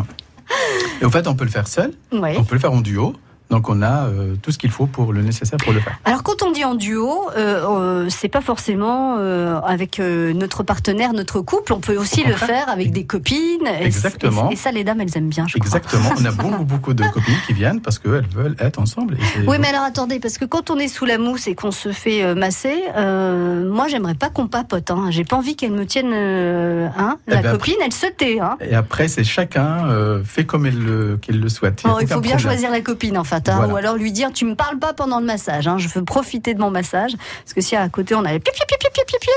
Et 1.03 1.05
en 1.05 1.11
fait, 1.11 1.27
on 1.27 1.35
peut 1.35 1.45
le 1.45 1.51
faire 1.51 1.69
seul. 1.69 1.93
On 2.13 2.45
peut 2.45 2.55
le 2.55 2.61
faire 2.61 2.73
en 2.73 2.81
duo. 2.81 3.15
Donc 3.50 3.69
on 3.69 3.82
a 3.82 4.06
euh, 4.06 4.37
tout 4.41 4.52
ce 4.52 4.58
qu'il 4.58 4.70
faut 4.70 4.87
pour 4.87 5.12
le 5.12 5.23
nécessaire 5.23 5.58
pour 5.58 5.73
le 5.73 5.81
faire. 5.81 5.99
Alors 6.05 6.23
quand 6.23 6.43
on 6.43 6.52
dit 6.52 6.64
en 6.64 6.76
duo, 6.76 7.29
euh, 7.37 7.67
euh 7.67 8.06
c'est 8.08 8.29
pas 8.29 8.41
forcément 8.41 9.17
euh, 9.19 9.61
avec 9.61 9.99
notre 9.99 10.62
partenaire, 10.62 11.12
notre 11.12 11.41
couple. 11.41 11.73
On 11.73 11.81
peut 11.81 11.97
aussi 11.97 12.23
le 12.25 12.35
faire 12.35 12.69
avec 12.69 12.93
des 12.93 13.05
copines. 13.05 13.67
Exactement. 13.81 14.50
Et, 14.50 14.56
ça, 14.56 14.70
les 14.70 14.85
dames, 14.85 15.00
elles 15.00 15.17
aiment 15.17 15.29
bien. 15.29 15.47
Je 15.49 15.56
Exactement. 15.56 16.11
on 16.17 16.25
a 16.25 16.31
beaucoup 16.43 16.64
beaucoup 16.64 16.94
de 16.94 17.05
copines 17.05 17.38
qui 17.47 17.52
viennent 17.52 17.81
parce 17.81 17.99
qu'elles 17.99 18.26
veulent 18.35 18.56
être 18.61 18.79
ensemble. 18.79 19.17
oui, 19.47 19.56
mais 19.61 19.69
alors 19.69 19.82
attendez, 19.82 20.20
parce 20.20 20.38
que 20.38 20.44
quand 20.44 20.70
on 20.70 20.79
est 20.79 20.88
sous 20.88 21.05
la 21.05 21.19
mousse 21.19 21.49
et 21.49 21.55
qu'on 21.55 21.73
se 21.73 21.91
fait 21.91 22.35
masser, 22.35 22.85
moi 22.96 23.88
j'aimerais 23.88 24.14
pas 24.14 24.31
qu'on 24.31 24.46
papote. 24.46 24.91
Hein. 24.91 25.08
J'ai 25.11 25.25
pas 25.25 25.37
envie 25.37 25.56
qu'elle 25.56 25.73
me 25.73 25.87
tienne. 25.87 26.12
Hein. 26.12 27.19
Eh 27.26 27.31
la 27.32 27.43
ben, 27.43 27.53
copine, 27.53 27.76
elle 27.85 27.93
se 27.93 28.06
tait. 28.06 28.38
Hein. 28.38 28.56
Et 28.61 28.75
après, 28.75 29.08
c'est 29.08 29.25
chacun 29.25 29.88
fait 30.25 30.44
comme 30.44 30.67
elle 30.67 30.79
le, 30.79 31.19
le 31.29 31.49
souhaite. 31.49 31.82
il 32.00 32.06
faut 32.06 32.20
bien 32.20 32.38
choisir 32.38 32.70
la 32.70 32.81
copine 32.81 33.19
en 33.19 33.25
ou 33.49 33.77
alors 33.77 33.97
lui 33.97 34.13
dire 34.13 34.33
tu 34.33 34.45
me 34.45 34.55
parles 34.55 34.79
pas 34.79 34.93
pendant 34.93 35.21
le 35.21 35.27
massage, 35.27 35.69
hein, 35.69 35.79
je 35.79 35.89
veux 35.89 36.05
profiter 36.05 36.55
de 36.55 36.61
mon 36.61 36.71
massage, 36.71 37.13
parce 37.45 37.55
que 37.55 37.61
si 37.61 37.77
à 37.77 37.89
côté 37.89 38.15
on 38.15 38.25
a 38.25 38.33
les 38.33 38.41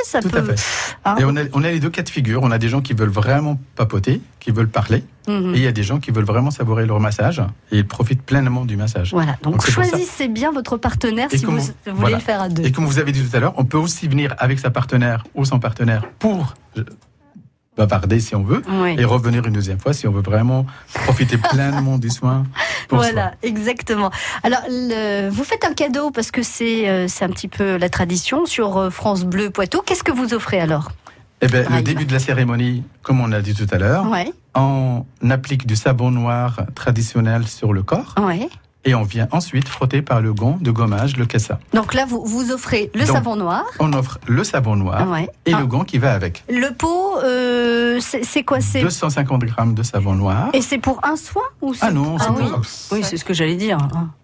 ça 0.05 0.21
Tout 0.21 0.29
À 0.35 0.43
fait. 0.43 0.55
Hein. 1.05 1.15
et 1.19 1.23
on 1.25 1.35
a, 1.35 1.41
on 1.53 1.63
a 1.63 1.71
les 1.71 1.79
deux 1.79 1.89
cas 1.89 2.03
de 2.03 2.09
figure. 2.09 2.41
On 2.43 2.51
a 2.51 2.57
des 2.57 2.69
gens 2.69 2.81
qui 2.81 2.93
veulent 2.93 3.09
vraiment 3.09 3.59
papoter, 3.75 4.21
qui 4.39 4.51
veulent 4.51 4.69
parler, 4.69 5.03
mhm. 5.27 5.53
et 5.55 5.57
il 5.57 5.63
y 5.63 5.67
a 5.67 5.71
des 5.71 5.83
gens 5.83 5.99
qui 5.99 6.11
veulent 6.11 6.25
vraiment 6.25 6.51
savourer 6.51 6.85
leur 6.85 6.99
massage 6.99 7.41
et 7.71 7.79
ils 7.79 7.87
profitent 7.87 8.21
pleinement 8.21 8.65
du 8.65 8.77
massage. 8.77 9.11
Voilà. 9.11 9.37
Donc, 9.41 9.65
choisissez 9.65 10.27
bien 10.27 10.51
votre 10.51 10.77
partenaire 10.77 11.29
si 11.31 11.45
vous, 11.45 11.57
voulez 11.87 12.13
le 12.13 12.19
faire 12.19 12.41
à 12.41 12.49
deux. 12.49 12.63
Et 12.63 12.71
comme 12.71 12.85
vous 12.85 12.99
avez 12.99 13.11
dit 13.11 13.23
tout 13.23 13.35
à 13.35 13.39
l'heure, 13.39 13.53
on 13.57 13.65
peut 13.65 13.77
aussi 13.77 14.07
venir 14.07 14.35
avec 14.37 14.59
sa 14.59 14.69
partenaire 14.69 15.23
ou 15.35 15.45
son 15.45 15.59
partenaire 15.59 16.03
pour 16.19 16.55
bavarder 17.77 18.19
si 18.19 18.35
on 18.35 18.43
veut 18.43 18.61
et 18.97 19.05
revenir 19.05 19.45
une 19.45 19.53
deuxième 19.53 19.79
fois 19.79 19.93
si 19.93 20.07
on 20.07 20.11
veut 20.11 20.21
vraiment 20.21 20.65
profiter 20.93 21.37
pleinement 21.51 21.97
du 21.97 22.09
soin. 22.09 22.45
Voilà, 22.89 23.33
exactement. 23.41 24.11
Alors, 24.43 24.61
vous 25.31 25.43
faites 25.43 25.65
un 25.65 25.73
cadeau 25.73 26.11
parce 26.11 26.31
que 26.31 26.43
c'est 26.43 26.89
euh, 26.89 27.07
un 27.21 27.29
petit 27.29 27.47
peu 27.47 27.77
la 27.77 27.89
tradition 27.89 28.45
sur 28.45 28.77
euh, 28.77 28.89
France 28.89 29.23
Bleu 29.23 29.49
Poitou. 29.49 29.81
Qu'est-ce 29.85 30.03
que 30.03 30.11
vous 30.11 30.33
offrez 30.33 30.59
alors? 30.59 30.91
Eh 31.41 31.47
bien, 31.47 31.63
le 31.69 31.81
début 31.81 32.05
de 32.05 32.13
la 32.13 32.19
cérémonie, 32.19 32.83
comme 33.01 33.19
on 33.19 33.27
l'a 33.27 33.41
dit 33.41 33.53
tout 33.53 33.67
à 33.71 33.77
l'heure, 33.77 34.05
on 34.55 35.05
applique 35.29 35.67
du 35.67 35.75
savon 35.75 36.09
noir 36.09 36.61
traditionnel 36.73 37.47
sur 37.47 37.73
le 37.73 37.83
corps. 37.83 38.15
Ouais 38.21 38.49
et 38.85 38.95
on 38.95 39.03
vient 39.03 39.27
ensuite 39.31 39.67
frotter 39.67 40.01
par 40.01 40.21
le 40.21 40.33
gond 40.33 40.57
de 40.59 40.71
gommage 40.71 41.17
le 41.17 41.25
cassa. 41.25 41.59
Donc 41.73 41.93
là, 41.93 42.05
vous, 42.05 42.23
vous 42.25 42.51
offrez 42.51 42.91
le 42.93 43.05
savon 43.05 43.35
noir. 43.35 43.63
On 43.79 43.93
offre 43.93 44.19
le 44.27 44.43
savon 44.43 44.75
noir 44.75 45.07
et 45.45 45.51
le 45.51 45.57
ah. 45.57 45.63
gond 45.63 45.83
qui 45.83 45.97
va 45.97 46.13
avec. 46.13 46.43
Le 46.49 46.73
pot, 46.73 47.17
euh, 47.23 47.99
c'est 47.99 48.43
quoi 48.43 48.61
c'est 48.61 48.81
250 48.81 49.43
grammes 49.45 49.73
de 49.73 49.83
savon 49.83 50.13
noir. 50.15 50.49
Et 50.53 50.61
c'est 50.61 50.77
pour 50.77 50.99
un 51.03 51.15
soin 51.15 51.43
ou 51.61 51.73
Ah 51.81 51.91
non, 51.91 52.17
ah 52.19 52.33
oui, 52.37 52.45
oui 52.91 52.99
c'est 53.03 53.17
ce 53.17 53.25
que 53.25 53.33
j'allais 53.33 53.55
dire. 53.55 53.77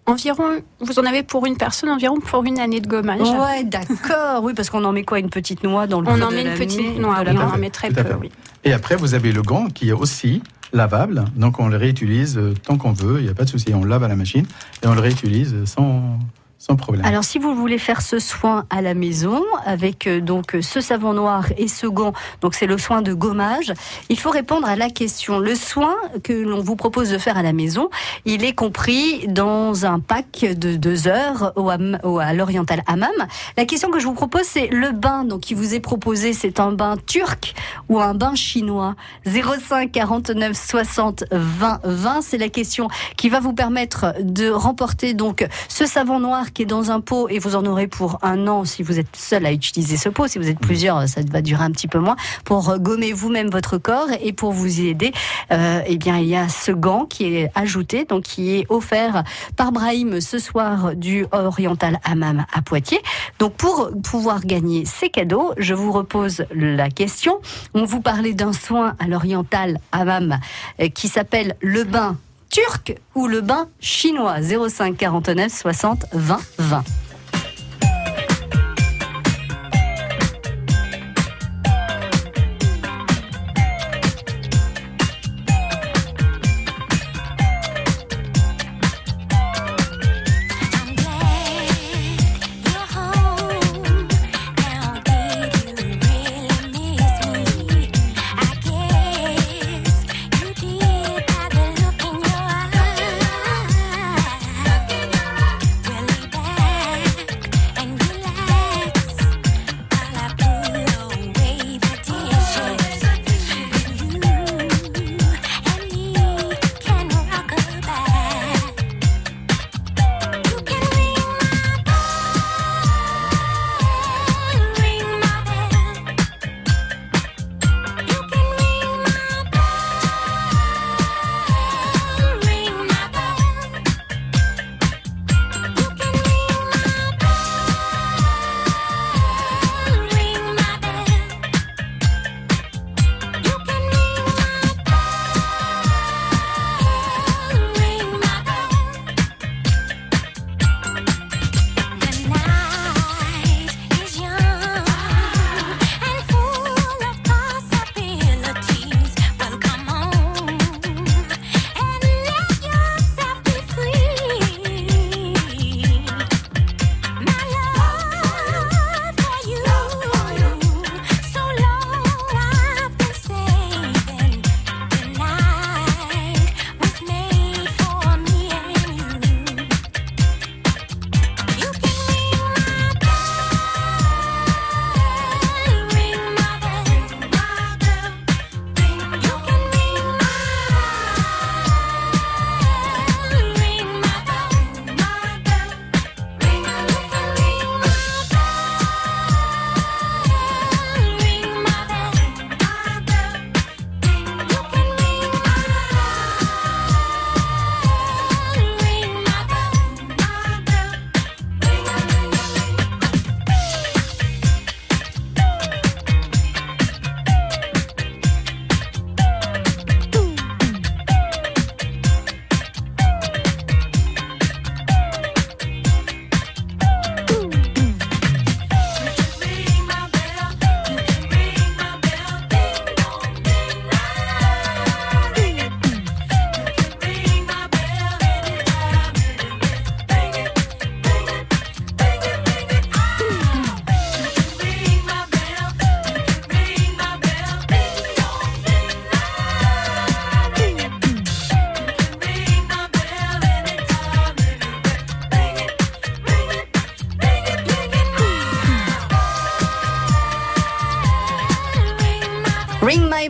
Environ, 0.06 0.60
vous 0.80 0.98
en 0.98 1.04
avez 1.04 1.22
pour 1.22 1.46
une 1.46 1.56
personne, 1.56 1.90
environ 1.90 2.18
pour 2.18 2.44
une 2.44 2.58
année 2.58 2.80
de 2.80 2.88
gommage. 2.88 3.20
Ouais, 3.20 3.64
d'accord. 3.64 4.42
oui, 4.42 4.54
parce 4.54 4.70
qu'on 4.70 4.84
en 4.84 4.92
met 4.92 5.04
quoi 5.04 5.20
Une 5.20 5.30
petite 5.30 5.62
noix 5.62 5.86
dans 5.86 6.00
le 6.00 6.08
On 6.08 6.20
en 6.20 6.30
met 6.30 6.42
une 6.42 6.54
petite 6.54 6.98
noix, 6.98 7.22
on 7.26 7.36
en 7.36 7.58
met 7.58 7.70
très 7.70 7.90
peu, 7.90 8.14
oui. 8.20 8.30
Et 8.64 8.72
après, 8.72 8.96
vous 8.96 9.14
avez 9.14 9.32
le 9.32 9.42
gant 9.42 9.68
qui 9.68 9.88
est 9.88 9.92
aussi 9.92 10.42
lavable, 10.72 11.24
donc 11.36 11.58
on 11.58 11.68
le 11.68 11.76
réutilise 11.76 12.38
euh, 12.38 12.54
tant 12.62 12.76
qu'on 12.76 12.92
veut, 12.92 13.18
il 13.18 13.24
n'y 13.24 13.30
a 13.30 13.34
pas 13.34 13.44
de 13.44 13.48
souci, 13.48 13.74
on 13.74 13.84
lave 13.84 14.04
à 14.04 14.08
la 14.08 14.16
machine 14.16 14.46
et 14.82 14.86
on 14.86 14.94
le 14.94 15.00
réutilise 15.00 15.64
sans, 15.64 16.18
sans 16.60 16.76
problème. 16.76 17.06
Alors, 17.06 17.24
si 17.24 17.38
vous 17.38 17.54
voulez 17.54 17.78
faire 17.78 18.02
ce 18.02 18.18
soin 18.18 18.66
à 18.68 18.82
la 18.82 18.92
maison 18.92 19.42
avec 19.64 20.06
euh, 20.06 20.20
donc 20.20 20.58
ce 20.60 20.82
savon 20.82 21.14
noir 21.14 21.46
et 21.56 21.68
ce 21.68 21.86
gant, 21.86 22.12
donc 22.42 22.54
c'est 22.54 22.66
le 22.66 22.76
soin 22.76 23.00
de 23.00 23.14
gommage, 23.14 23.72
il 24.10 24.20
faut 24.20 24.28
répondre 24.28 24.68
à 24.68 24.76
la 24.76 24.90
question. 24.90 25.38
Le 25.38 25.54
soin 25.54 25.96
que 26.22 26.34
l'on 26.34 26.60
vous 26.60 26.76
propose 26.76 27.08
de 27.08 27.16
faire 27.16 27.38
à 27.38 27.42
la 27.42 27.54
maison, 27.54 27.88
il 28.26 28.44
est 28.44 28.52
compris 28.52 29.26
dans 29.26 29.86
un 29.86 30.00
pack 30.00 30.44
de 30.54 30.76
deux 30.76 31.08
heures 31.08 31.54
au, 31.56 31.70
à 31.70 32.34
l'Oriental 32.34 32.82
Hammam. 32.86 33.08
La 33.56 33.64
question 33.64 33.90
que 33.90 33.98
je 33.98 34.04
vous 34.04 34.12
propose, 34.12 34.44
c'est 34.44 34.66
le 34.66 34.92
bain 34.92 35.24
donc 35.24 35.40
qui 35.40 35.54
vous 35.54 35.74
est 35.74 35.80
proposé, 35.80 36.34
c'est 36.34 36.60
un 36.60 36.72
bain 36.72 36.96
turc 37.06 37.54
ou 37.88 38.00
un 38.00 38.12
bain 38.12 38.34
chinois? 38.34 38.96
05 39.24 39.90
49 39.90 40.54
60 40.54 41.24
20 41.30 41.80
20, 41.84 42.20
c'est 42.20 42.38
la 42.38 42.50
question 42.50 42.88
qui 43.16 43.30
va 43.30 43.40
vous 43.40 43.54
permettre 43.54 44.14
de 44.20 44.50
remporter 44.50 45.14
donc 45.14 45.46
ce 45.70 45.86
savon 45.86 46.20
noir 46.20 46.49
est 46.58 46.66
dans 46.66 46.90
un 46.90 47.00
pot 47.00 47.28
et 47.28 47.38
vous 47.38 47.56
en 47.56 47.64
aurez 47.66 47.86
pour 47.86 48.18
un 48.22 48.46
an 48.46 48.64
si 48.64 48.82
vous 48.82 48.98
êtes 48.98 49.14
seul 49.16 49.46
à 49.46 49.52
utiliser 49.52 49.96
ce 49.96 50.08
pot. 50.08 50.28
Si 50.28 50.38
vous 50.38 50.48
êtes 50.48 50.58
plusieurs, 50.58 51.08
ça 51.08 51.20
va 51.30 51.42
durer 51.42 51.64
un 51.64 51.70
petit 51.70 51.88
peu 51.88 51.98
moins 51.98 52.16
pour 52.44 52.78
gommer 52.78 53.12
vous-même 53.12 53.48
votre 53.48 53.78
corps 53.78 54.08
et 54.22 54.32
pour 54.32 54.52
vous 54.52 54.80
y 54.80 54.88
aider. 54.88 55.12
Euh, 55.52 55.80
eh 55.86 55.96
bien, 55.96 56.18
il 56.18 56.28
y 56.28 56.36
a 56.36 56.48
ce 56.48 56.72
gant 56.72 57.06
qui 57.06 57.36
est 57.36 57.50
ajouté, 57.54 58.04
donc 58.04 58.24
qui 58.24 58.56
est 58.56 58.66
offert 58.68 59.24
par 59.56 59.72
Brahim 59.72 60.20
ce 60.20 60.38
soir 60.38 60.94
du 60.94 61.26
Oriental 61.32 61.98
Hammam 62.04 62.44
à 62.52 62.62
Poitiers. 62.62 63.00
Donc, 63.38 63.54
pour 63.54 63.90
pouvoir 64.02 64.44
gagner 64.44 64.84
ces 64.84 65.08
cadeaux, 65.08 65.52
je 65.56 65.74
vous 65.74 65.92
repose 65.92 66.44
la 66.54 66.90
question. 66.90 67.40
On 67.74 67.84
vous 67.84 68.00
parlait 68.00 68.34
d'un 68.34 68.52
soin 68.52 68.94
à 68.98 69.06
l'Oriental 69.06 69.78
Hammam 69.92 70.38
euh, 70.80 70.88
qui 70.88 71.08
s'appelle 71.08 71.56
le 71.60 71.84
bain 71.84 72.16
turc 72.50 72.96
ou 73.14 73.26
le 73.26 73.40
bain 73.40 73.68
chinois 73.80 74.36
05 74.40 74.96
49 74.96 75.52
60 75.52 76.06
20 76.12 76.40
20. 76.58 76.84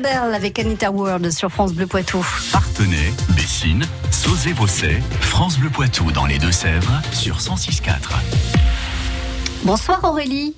Avec 0.08 0.58
Anita 0.58 0.90
Ward 0.90 1.30
sur 1.30 1.50
France 1.50 1.72
Bleu 1.72 1.86
Poitou. 1.86 2.24
Partenay, 2.52 3.12
Bessines, 3.36 3.84
Sauzé-Bosset, 4.10 5.00
France 5.20 5.58
Bleu 5.58 5.68
Poitou 5.68 6.10
dans 6.10 6.26
les 6.26 6.38
Deux-Sèvres 6.38 7.02
sur 7.12 7.38
106.4. 7.38 7.90
Bonsoir 9.64 10.02
Aurélie. 10.04 10.54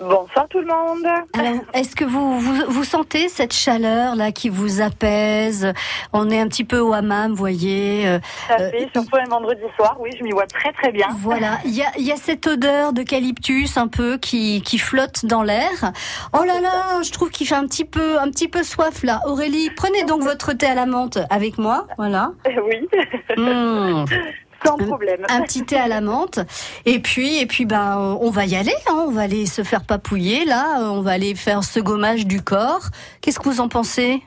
Bonsoir 0.00 0.48
tout 0.48 0.58
le 0.58 0.66
monde. 0.66 1.06
Alors, 1.34 1.62
est-ce 1.72 1.94
que 1.94 2.04
vous, 2.04 2.40
vous, 2.40 2.84
sentez 2.84 3.28
cette 3.28 3.52
chaleur 3.52 4.16
là 4.16 4.32
qui 4.32 4.48
vous 4.48 4.80
apaise? 4.80 5.72
On 6.12 6.30
est 6.30 6.40
un 6.40 6.48
petit 6.48 6.64
peu 6.64 6.80
au 6.80 6.92
hammam, 6.92 7.30
vous 7.30 7.36
voyez. 7.36 8.08
Euh, 8.08 8.18
Ça 8.48 8.56
fait, 8.56 8.84
euh, 8.84 8.86
surtout 8.92 9.16
un 9.16 9.28
vendredi 9.28 9.62
soir, 9.76 9.96
oui, 10.00 10.10
je 10.18 10.24
m'y 10.24 10.32
vois 10.32 10.46
très 10.46 10.72
très 10.72 10.90
bien. 10.90 11.06
Voilà, 11.20 11.58
il 11.64 11.74
y 11.74 11.82
a, 11.82 11.92
y 11.98 12.10
a, 12.10 12.16
cette 12.16 12.46
odeur 12.48 12.92
d'eucalyptus 12.92 13.76
un 13.76 13.86
peu 13.86 14.18
qui, 14.18 14.62
qui 14.62 14.78
flotte 14.78 15.26
dans 15.26 15.44
l'air. 15.44 15.92
Oh 16.32 16.42
là 16.44 16.60
là, 16.60 17.02
je 17.02 17.12
trouve 17.12 17.30
qu'il 17.30 17.46
fait 17.46 17.54
un 17.54 17.66
petit 17.66 17.84
peu 17.84 18.18
un 18.18 18.30
petit 18.30 18.48
peu 18.48 18.64
soif 18.64 19.04
là. 19.04 19.20
Aurélie, 19.26 19.70
prenez 19.76 20.02
donc 20.04 20.22
votre 20.24 20.54
thé 20.54 20.66
à 20.66 20.74
la 20.74 20.86
menthe 20.86 21.18
avec 21.30 21.56
moi, 21.56 21.86
voilà. 21.98 22.32
Oui. 22.46 22.88
Mmh. 23.36 24.04
Sans 24.64 24.76
problème. 24.76 25.24
Un, 25.28 25.42
petit 25.42 25.64
thé 25.64 25.76
à 25.76 25.88
la 25.88 26.00
menthe. 26.00 26.40
Et 26.86 26.98
puis, 26.98 27.40
et 27.40 27.46
puis, 27.46 27.66
ben, 27.66 28.16
on 28.20 28.30
va 28.30 28.46
y 28.46 28.56
aller. 28.56 28.74
Hein. 28.88 29.04
on 29.08 29.10
va 29.10 29.22
aller 29.22 29.46
se 29.46 29.62
faire 29.62 29.84
papouiller 29.84 30.44
là. 30.44 30.78
On 30.80 31.00
va 31.00 31.12
aller 31.12 31.34
faire 31.34 31.64
ce 31.64 31.80
gommage 31.80 32.26
du 32.26 32.42
corps. 32.42 32.88
Qu'est-ce 33.20 33.38
que 33.38 33.48
vous 33.48 33.60
en 33.60 33.68
pensez? 33.68 34.22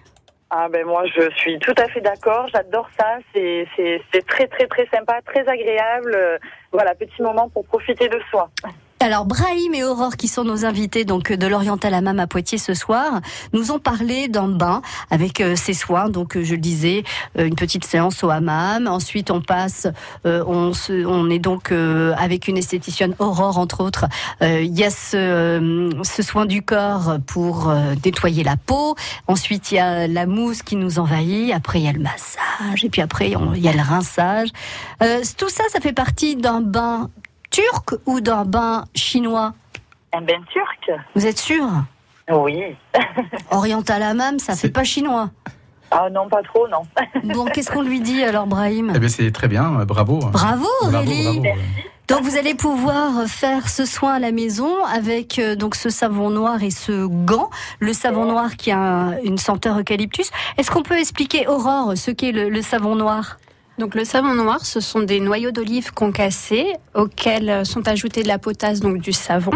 Ah 0.50 0.70
ben 0.70 0.86
moi 0.86 1.04
je 1.14 1.30
suis 1.36 1.60
tout 1.60 1.74
à 1.78 1.90
fait 1.90 2.00
d'accord, 2.00 2.48
j'adore 2.54 2.88
ça, 2.98 3.18
c'est 3.34 3.68
très 4.28 4.48
très 4.48 4.66
très 4.68 4.88
sympa, 4.88 5.20
très 5.26 5.46
agréable. 5.46 6.18
Voilà, 6.72 6.96
petit 6.96 7.22
moment 7.22 7.50
pour 7.50 7.66
profiter 7.66 8.08
de 8.08 8.20
soi. 8.32 8.50
Alors 9.00 9.26
Brahim 9.26 9.76
et 9.76 9.84
Aurore 9.84 10.18
qui 10.18 10.28
sont 10.28 10.44
nos 10.44 10.66
invités 10.66 11.06
donc 11.06 11.32
de 11.32 11.46
l'Oriental 11.46 11.94
Hammam 11.94 12.20
à 12.20 12.26
Poitiers 12.26 12.58
ce 12.58 12.74
soir 12.74 13.22
nous 13.54 13.72
ont 13.72 13.78
parlé 13.78 14.28
d'un 14.28 14.48
bain 14.48 14.82
avec 15.12 15.40
euh, 15.40 15.56
ces 15.56 15.74
soins. 15.74 16.10
Donc 16.10 16.36
euh, 16.36 16.44
je 16.44 16.56
le 16.56 16.60
disais 16.60 17.04
euh, 17.38 17.46
une 17.46 17.56
petite 17.56 17.86
séance 17.86 18.24
au 18.24 18.32
hammam. 18.32 18.88
Ensuite 18.88 19.30
on 19.30 19.40
passe 19.40 19.88
on, 20.26 20.74
se, 20.74 21.06
on 21.06 21.30
est 21.30 21.40
donc 21.40 21.72
avec 21.72 22.48
une 22.48 22.58
esthéticienne 22.58 23.14
Aurore 23.20 23.60
entre 23.60 23.84
autres. 23.84 24.06
Il 24.42 24.78
y 24.78 24.84
a 24.84 24.90
ce, 24.90 25.92
ce 26.04 26.24
soin 26.24 26.46
du 26.46 26.62
corps 26.62 27.18
pour 27.28 27.72
nettoyer 28.04 28.44
la 28.44 28.58
peau. 28.58 28.96
Ensuite 29.28 29.72
il 29.72 29.76
y 29.76 29.80
a 29.80 30.08
la 30.08 30.26
mousse 30.26 30.64
qui 30.64 30.76
nous 30.76 31.00
envahit. 31.00 31.54
Après 31.54 31.80
il 31.80 31.86
y 31.86 31.88
a 31.88 31.94
le 31.94 32.00
massage. 32.00 32.84
Et 32.84 32.90
puis 32.90 33.02
après 33.02 33.32
il 33.56 33.62
y 33.62 33.68
a 33.68 33.74
le 33.74 33.82
rinçage. 33.82 34.50
Tout 35.38 35.50
ça 35.50 35.64
ça 35.70 35.80
fait 35.80 35.94
partie 35.94 36.36
d'un 36.36 36.62
bain 36.62 37.10
turc 37.62 38.00
ou 38.06 38.22
d'un 38.22 38.46
bain 38.46 38.86
chinois 38.96 39.54
Un 40.14 40.22
bain 40.22 40.40
turc 40.52 40.92
Vous 41.16 41.26
êtes 41.26 41.40
sûr 41.40 41.66
Oui. 42.32 42.62
Oriental 43.52 44.04
hammam, 44.04 44.38
ça 44.40 44.54
fait 44.54 44.60
C'est- 44.68 44.70
pas 44.70 44.84
chinois. 44.84 45.30
Ah 45.90 46.10
non, 46.12 46.28
pas 46.28 46.44
trop, 46.44 46.68
non. 46.68 46.82
Bon, 47.34 47.46
qu'est-ce 47.46 47.72
qu'on 47.72 47.82
lui 47.82 48.02
dit 48.02 48.22
alors, 48.24 48.46
Brahim 48.46 48.92
Eh 48.96 49.00
bien, 49.00 49.08
c'est 49.10 49.32
très 49.32 49.48
bien, 49.48 49.80
euh, 49.80 49.86
bravo. 49.86 50.18
Bravo 50.20 50.68
Aurélie 50.84 51.40
bravo. 51.40 51.60
Donc 52.10 52.22
vous 52.22 52.38
allez 52.38 52.56
pouvoir 52.56 53.26
faire 53.28 53.68
ce 53.68 53.86
soin 53.86 54.14
à 54.14 54.20
la 54.20 54.32
maison 54.32 54.72
avec 54.86 55.40
euh, 55.40 55.56
donc 55.56 55.76
ce 55.76 55.90
savon 55.90 56.30
noir 56.30 56.62
et 56.64 56.70
ce 56.72 57.06
gant, 57.06 57.50
le 57.80 57.92
savon 57.94 58.26
noir 58.26 58.56
qui 58.56 58.72
a 58.72 58.80
un- 58.80 59.18
une 59.24 59.38
senteur 59.38 59.78
eucalyptus. 59.80 60.30
Est-ce 60.58 60.70
qu'on 60.72 60.84
peut 60.84 60.98
expliquer 60.98 61.48
Aurore 61.48 61.94
ce 61.98 62.12
qu'est 62.12 62.32
le, 62.32 62.50
le 62.50 62.62
savon 62.62 62.96
noir? 62.96 63.38
Donc 63.78 63.94
le 63.94 64.06
savon 64.06 64.34
noir, 64.34 64.66
ce 64.66 64.80
sont 64.80 65.02
des 65.02 65.20
noyaux 65.20 65.52
d'olive 65.52 65.94
concassés 65.94 66.74
auxquels 66.96 67.50
euh, 67.50 67.64
sont 67.64 67.88
ajoutés 67.88 68.24
de 68.24 68.28
la 68.28 68.40
potasse, 68.40 68.80
donc 68.80 68.98
du 68.98 69.14
savon, 69.14 69.52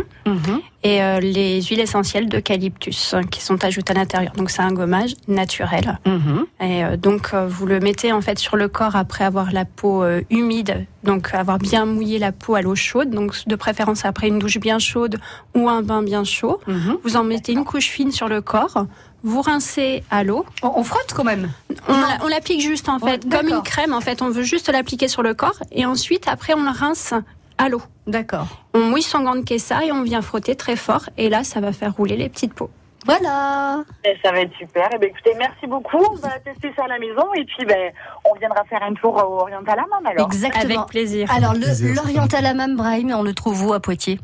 et 0.83 1.01
euh, 1.01 1.19
les 1.19 1.61
huiles 1.63 1.79
essentielles 1.79 2.29
d'eucalyptus 2.29 3.15
euh, 3.15 3.21
qui 3.23 3.41
sont 3.41 3.63
ajoutées 3.63 3.93
à 3.93 3.95
l'intérieur. 3.95 4.33
Donc 4.33 4.51
c'est 4.51 4.61
un 4.61 4.73
gommage 4.73 5.15
naturel. 5.27 5.99
Mhm. 6.05 6.45
Et 6.59 6.83
euh, 6.83 6.97
donc 6.97 7.33
euh, 7.33 7.47
vous 7.47 7.65
le 7.65 7.79
mettez 7.79 8.11
en 8.13 8.21
fait 8.21 8.37
sur 8.37 8.57
le 8.57 8.67
corps 8.67 8.95
après 8.95 9.23
avoir 9.23 9.51
la 9.51 9.65
peau 9.65 10.03
humide, 10.29 10.85
donc 11.03 11.33
avoir 11.33 11.57
bien 11.57 11.85
mouillé 11.85 12.19
la 12.19 12.31
peau 12.31 12.53
à 12.53 12.61
l'eau 12.61 12.75
chaude, 12.75 13.09
donc 13.09 13.47
de 13.47 13.55
préférence 13.55 14.05
après 14.05 14.27
une 14.27 14.37
douche 14.37 14.59
bien 14.59 14.77
chaude 14.77 15.19
ou 15.55 15.67
un 15.67 15.81
bain 15.81 16.03
bien 16.03 16.23
chaud. 16.23 16.59
Mhm. 16.67 16.97
Vous 17.03 17.15
en 17.15 17.23
mettez 17.23 17.53
une 17.53 17.65
couche 17.65 17.87
fine 17.87 18.11
sur 18.11 18.27
le 18.27 18.41
corps. 18.41 18.85
Vous 19.23 19.41
rincez 19.41 20.03
à 20.09 20.23
l'eau. 20.23 20.45
On, 20.63 20.71
on 20.77 20.83
frotte 20.83 21.13
quand 21.15 21.23
même. 21.23 21.51
On, 21.87 21.93
la- 21.93 22.17
on 22.23 22.27
l'applique 22.27 22.61
juste 22.61 22.89
en 22.89 22.97
Ouais, 22.99 23.11
fait, 23.11 23.29
comme 23.29 23.47
une 23.49 23.61
crème. 23.61 23.93
En 23.93 24.01
fait, 24.01 24.21
on 24.21 24.29
veut 24.29 24.43
juste 24.43 24.69
l'appliquer 24.69 25.07
sur 25.07 25.21
le 25.23 25.33
corps 25.33 25.59
et 25.71 25.85
ensuite 25.85 26.27
après 26.27 26.53
on 26.53 26.63
le 26.63 26.69
rince 26.71 27.13
à 27.57 27.69
l'eau. 27.69 27.81
D'accord. 28.07 28.47
On 28.73 28.79
mouille 28.79 29.03
son 29.03 29.19
gant 29.21 29.35
de 29.35 29.41
kessa 29.43 29.85
et 29.85 29.91
on 29.91 30.01
vient 30.03 30.21
frotter 30.23 30.55
très 30.55 30.75
fort 30.75 31.03
et 31.17 31.29
là 31.29 31.43
ça 31.43 31.59
va 31.61 31.71
faire 31.71 31.93
rouler 31.95 32.17
les 32.17 32.29
petites 32.29 32.53
peaux. 32.53 32.69
Voilà. 33.05 33.83
Eh, 34.03 34.15
Ça 34.23 34.31
va 34.31 34.41
être 34.41 34.55
super. 34.59 34.87
Eh 34.93 34.97
ben, 34.99 35.09
écoutez, 35.09 35.31
merci 35.37 35.65
beaucoup. 35.67 35.97
On 36.11 36.15
va 36.15 36.37
tester 36.39 36.71
ça 36.75 36.83
à 36.85 36.87
la 36.87 36.99
maison 36.99 37.23
et 37.35 37.43
puis 37.45 37.65
ben, 37.65 37.91
on 38.31 38.37
viendra 38.39 38.63
faire 38.65 38.81
un 38.83 38.93
tour 38.93 39.15
au 39.15 39.41
Oriental 39.41 39.77
Hammam 39.79 40.05
alors. 40.05 40.27
Exactement. 40.27 40.63
Avec 40.81 40.89
plaisir. 40.89 41.31
Alors 41.31 41.53
l'Oriental 41.55 42.45
Hammam 42.45 42.75
Brahim, 42.75 43.11
on 43.15 43.23
le 43.23 43.33
trouve 43.33 43.63
où 43.65 43.73
à 43.73 43.79
Poitiers? 43.79 44.19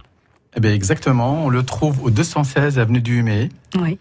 Eh 0.55 0.59
bien, 0.59 0.73
exactement. 0.73 1.43
On 1.45 1.49
le 1.49 1.63
trouve 1.63 2.03
au 2.03 2.09
216 2.11 2.77
avenue 2.79 3.01
du 3.01 3.19
Humet. 3.19 3.49
Oui. 3.79 3.97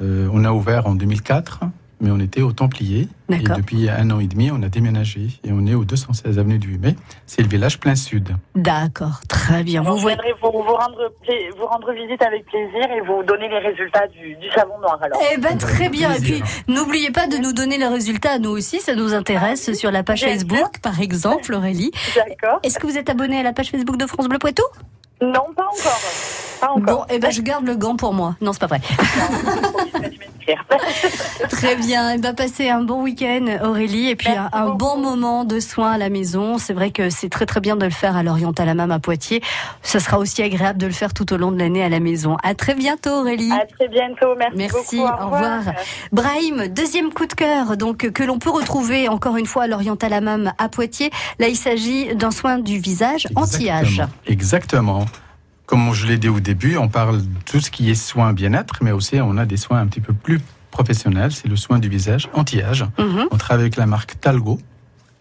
Euh, 0.00 0.28
on 0.32 0.44
a 0.44 0.52
ouvert 0.52 0.86
en 0.86 0.94
2004, 0.94 1.60
mais 2.00 2.10
on 2.12 2.20
était 2.20 2.42
au 2.42 2.52
Templier. 2.52 3.08
Et 3.30 3.38
D'accord. 3.38 3.56
depuis 3.56 3.90
un 3.90 4.10
an 4.10 4.20
et 4.20 4.28
demi, 4.28 4.50
on 4.52 4.62
a 4.62 4.68
déménagé 4.68 5.22
et 5.44 5.50
on 5.52 5.66
est 5.66 5.74
au 5.74 5.84
216 5.84 6.38
avenue 6.38 6.58
du 6.58 6.74
Humet. 6.74 6.94
C'est 7.26 7.42
le 7.42 7.48
village 7.48 7.80
plein 7.80 7.96
sud. 7.96 8.36
D'accord. 8.54 9.20
Très 9.28 9.64
bien. 9.64 9.82
On 9.84 9.90
Vous 9.90 9.98
voyez. 9.98 10.16
vous, 10.40 10.52
vous, 10.52 10.62
rendre, 10.62 11.12
vous 11.58 11.66
rendre 11.66 11.92
visite 11.92 12.22
avec 12.22 12.46
plaisir 12.46 12.84
et 12.96 13.00
vous 13.00 13.24
donner 13.24 13.48
les 13.48 13.58
résultats 13.58 14.06
du, 14.06 14.36
du 14.36 14.48
savon 14.54 14.78
noir 14.78 14.98
alors. 15.02 15.20
Eh 15.34 15.38
ben 15.38 15.58
très 15.58 15.88
bien. 15.88 16.12
Et 16.14 16.20
puis 16.20 16.42
n'oubliez 16.68 17.10
pas 17.10 17.26
de 17.26 17.36
nous 17.36 17.52
donner 17.52 17.76
les 17.78 17.88
résultats 17.88 18.34
à 18.34 18.38
nous 18.38 18.50
aussi, 18.50 18.78
ça 18.80 18.94
nous 18.94 19.14
intéresse 19.14 19.72
sur 19.72 19.90
la 19.90 20.04
page 20.04 20.20
Facebook, 20.20 20.78
par 20.80 21.00
exemple, 21.00 21.52
Aurélie. 21.54 21.90
D'accord. 22.14 22.60
Est-ce 22.62 22.78
que 22.78 22.86
vous 22.86 22.96
êtes 22.96 23.10
abonné 23.10 23.40
à 23.40 23.42
la 23.42 23.52
page 23.52 23.70
Facebook 23.70 23.96
de 23.96 24.06
France 24.06 24.28
Bleu 24.28 24.38
Poitou? 24.38 24.62
Non, 25.20 25.52
pas 25.56 25.64
encore. 25.64 26.00
Pas 26.60 26.74
Bon, 26.76 27.04
eh 27.10 27.18
ben 27.18 27.30
je 27.30 27.42
garde 27.42 27.66
le 27.66 27.76
gant 27.76 27.96
pour 27.96 28.14
moi. 28.14 28.36
Non, 28.40 28.52
c'est 28.52 28.60
pas 28.60 28.66
vrai. 28.66 28.80
Très 31.50 31.76
bien. 31.76 32.14
Eh 32.14 32.18
ben 32.18 32.34
passez 32.34 32.68
un 32.68 32.82
bon 32.82 33.02
week-end, 33.02 33.46
Aurélie, 33.62 34.08
et 34.08 34.16
puis 34.16 34.30
un, 34.52 34.70
bon 34.70 34.98
moment 34.98 35.44
de 35.44 35.60
soins 35.60 35.92
à 35.92 35.98
la 35.98 36.08
maison. 36.08 36.58
C'est 36.58 36.72
vrai 36.72 36.90
que 36.90 37.10
c'est 37.10 37.28
très 37.28 37.46
très 37.46 37.60
bien 37.60 37.76
de 37.76 37.84
le 37.84 37.90
faire 37.90 38.16
à 38.16 38.22
l'Oriental 38.22 38.68
Hammam 38.68 38.90
à 38.90 38.98
Poitiers. 38.98 39.42
Ça 39.82 40.00
sera 40.00 40.18
aussi 40.18 40.42
agréable 40.42 40.78
de 40.78 40.86
le 40.86 40.92
faire 40.92 41.12
tout 41.12 41.32
au 41.32 41.36
long 41.36 41.52
de 41.52 41.58
l'année 41.58 41.82
à 41.82 41.88
la 41.88 42.00
maison. 42.00 42.36
À 42.42 42.54
très 42.54 42.74
bientôt, 42.74 43.10
Aurélie. 43.10 43.52
À 43.52 43.66
très 43.66 43.88
bientôt. 43.88 44.34
Merci, 44.38 44.56
Merci, 44.56 44.96
beaucoup. 44.98 45.10
au 45.10 45.24
revoir. 45.26 45.60
Brahim, 46.12 46.68
deuxième 46.68 47.12
coup 47.12 47.26
de 47.26 47.34
cœur, 47.34 47.76
donc 47.76 48.10
que 48.10 48.22
l'on 48.22 48.38
peut 48.38 48.50
retrouver 48.50 49.08
encore 49.08 49.36
une 49.36 49.46
fois 49.46 49.64
à 49.64 49.66
l'Oriental 49.66 50.12
Hammam 50.12 50.52
à 50.58 50.68
Poitiers. 50.68 51.10
Là, 51.38 51.48
il 51.48 51.56
s'agit 51.56 52.14
d'un 52.14 52.30
soin 52.30 52.58
du 52.58 52.78
visage 52.78 53.26
anti-âge. 53.36 54.02
Exactement. 54.26 55.04
Comme 55.68 55.92
je 55.92 56.06
l'ai 56.06 56.16
dit 56.16 56.30
au 56.30 56.40
début, 56.40 56.78
on 56.78 56.88
parle 56.88 57.18
de 57.18 57.26
tout 57.44 57.60
ce 57.60 57.70
qui 57.70 57.90
est 57.90 57.94
soins 57.94 58.32
bien-être, 58.32 58.76
mais 58.80 58.90
aussi 58.90 59.20
on 59.20 59.36
a 59.36 59.44
des 59.44 59.58
soins 59.58 59.78
un 59.80 59.86
petit 59.86 60.00
peu 60.00 60.14
plus 60.14 60.40
professionnels. 60.70 61.30
C'est 61.32 61.46
le 61.46 61.56
soin 61.56 61.78
du 61.78 61.90
visage 61.90 62.28
anti-âge. 62.32 62.86
Mhm. 62.98 63.26
On 63.30 63.36
travaille 63.36 63.64
avec 63.64 63.76
la 63.76 63.84
marque 63.84 64.18
Talgo, 64.18 64.58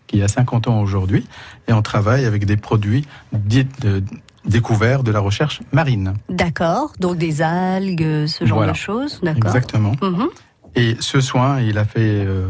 qui 0.08 0.24
a 0.24 0.30
50 0.30 0.68
ans 0.70 0.80
aujourd'hui, 0.80 1.28
et 1.68 1.74
on 1.74 1.82
travaille 1.82 2.24
avec 2.26 2.46
des 2.46 2.56
produits 2.56 3.06
de- 3.34 4.02
découverts 4.46 5.04
de 5.04 5.12
la 5.12 5.20
recherche 5.20 5.60
marine. 5.74 6.14
D'accord, 6.30 6.94
donc 6.98 7.18
des 7.18 7.42
algues, 7.42 8.26
ce 8.28 8.46
genre 8.46 8.60
Voilà. 8.60 8.72
de 8.72 8.78
choses. 8.78 9.20
D'accord. 9.22 9.48
Exactement. 9.54 9.92
Mhm. 10.02 10.28
Et 10.76 10.96
ce 11.02 11.20
soin, 11.20 11.60
il 11.60 11.78
a 11.78 11.84
fait 11.84 12.24
euh, 12.26 12.48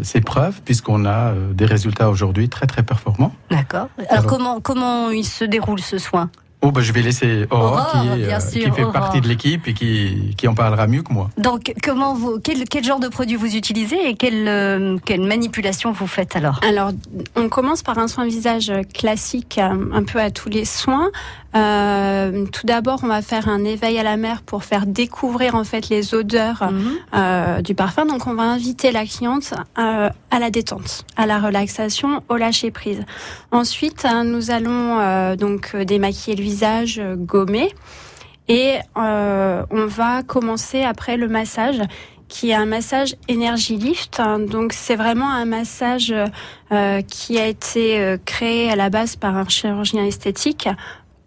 ses 0.00 0.22
preuves, 0.22 0.62
puisqu'on 0.64 1.04
a 1.04 1.32
euh, 1.34 1.52
des 1.52 1.66
résultats 1.66 2.08
aujourd'hui 2.08 2.48
très 2.48 2.66
très 2.66 2.82
performants. 2.82 3.34
D'accord. 3.50 3.88
Alors, 3.98 4.10
Alors- 4.10 4.26
comment 4.26 4.60
comment 4.60 5.10
il 5.10 5.24
se 5.24 5.44
déroule 5.44 5.80
ce 5.80 5.98
soin? 5.98 6.30
Oh, 6.62 6.72
bah, 6.72 6.82
je 6.82 6.92
vais 6.92 7.00
laisser 7.00 7.46
Aurore, 7.50 7.72
Aurore, 7.72 7.92
qui, 7.92 8.08
est, 8.22 8.32
euh, 8.34 8.40
sûr, 8.40 8.64
qui 8.64 8.70
fait 8.70 8.82
Aurore. 8.82 8.92
partie 8.92 9.20
de 9.22 9.28
l'équipe 9.28 9.66
et 9.66 9.72
qui, 9.72 10.34
qui 10.36 10.46
en 10.46 10.54
parlera 10.54 10.86
mieux 10.86 11.02
que 11.02 11.12
moi. 11.12 11.30
Donc, 11.38 11.72
comment 11.82 12.12
vous 12.14 12.38
quel, 12.38 12.64
quel 12.64 12.84
genre 12.84 13.00
de 13.00 13.08
produit 13.08 13.36
vous 13.36 13.56
utilisez 13.56 14.10
et 14.10 14.14
quelle 14.14 14.46
euh, 14.46 14.98
quelle 15.06 15.22
manipulation 15.22 15.92
vous 15.92 16.06
faites 16.06 16.36
alors? 16.36 16.60
Alors, 16.68 16.90
on 17.34 17.48
commence 17.48 17.82
par 17.82 17.96
un 17.98 18.08
soin 18.08 18.26
visage 18.26 18.70
classique, 18.92 19.58
euh, 19.58 19.90
un 19.94 20.02
peu 20.02 20.20
à 20.20 20.30
tous 20.30 20.50
les 20.50 20.66
soins. 20.66 21.10
Euh, 21.56 22.46
tout 22.46 22.64
d'abord, 22.66 23.00
on 23.02 23.08
va 23.08 23.22
faire 23.22 23.48
un 23.48 23.64
éveil 23.64 23.98
à 23.98 24.02
la 24.02 24.16
mer 24.16 24.42
pour 24.42 24.62
faire 24.64 24.86
découvrir 24.86 25.54
en 25.56 25.64
fait 25.64 25.88
les 25.88 26.14
odeurs 26.14 26.70
Mhm. 26.70 26.92
euh, 27.14 27.60
du 27.62 27.74
parfum. 27.74 28.06
Donc, 28.06 28.26
on 28.26 28.34
va 28.34 28.44
inviter 28.44 28.92
la 28.92 29.04
cliente 29.04 29.52
euh, 29.78 30.08
à 30.30 30.38
la 30.38 30.50
détente, 30.50 31.04
à 31.16 31.26
la 31.26 31.40
relaxation, 31.40 32.22
au 32.28 32.36
lâcher 32.36 32.70
prise. 32.70 33.02
Ensuite, 33.50 34.04
euh, 34.04 34.22
nous 34.22 34.50
allons 34.52 34.98
euh, 35.00 35.34
donc 35.36 35.74
démaquiller 35.76 36.36
le 36.36 36.42
visage, 36.42 37.00
gommer, 37.16 37.74
et 38.48 38.76
euh, 38.96 39.62
on 39.70 39.86
va 39.86 40.22
commencer 40.22 40.82
après 40.82 41.16
le 41.16 41.28
massage 41.28 41.80
qui 42.28 42.50
est 42.50 42.54
un 42.54 42.66
massage 42.66 43.16
énergie 43.26 43.76
lift. 43.76 44.22
Donc 44.48 44.72
c'est 44.72 44.94
vraiment 44.94 45.28
un 45.30 45.44
massage 45.46 46.14
euh, 46.70 47.00
qui 47.02 47.40
a 47.40 47.46
été 47.48 48.16
créé 48.24 48.70
à 48.70 48.76
la 48.76 48.88
base 48.88 49.16
par 49.16 49.36
un 49.36 49.48
chirurgien 49.48 50.04
esthétique 50.04 50.68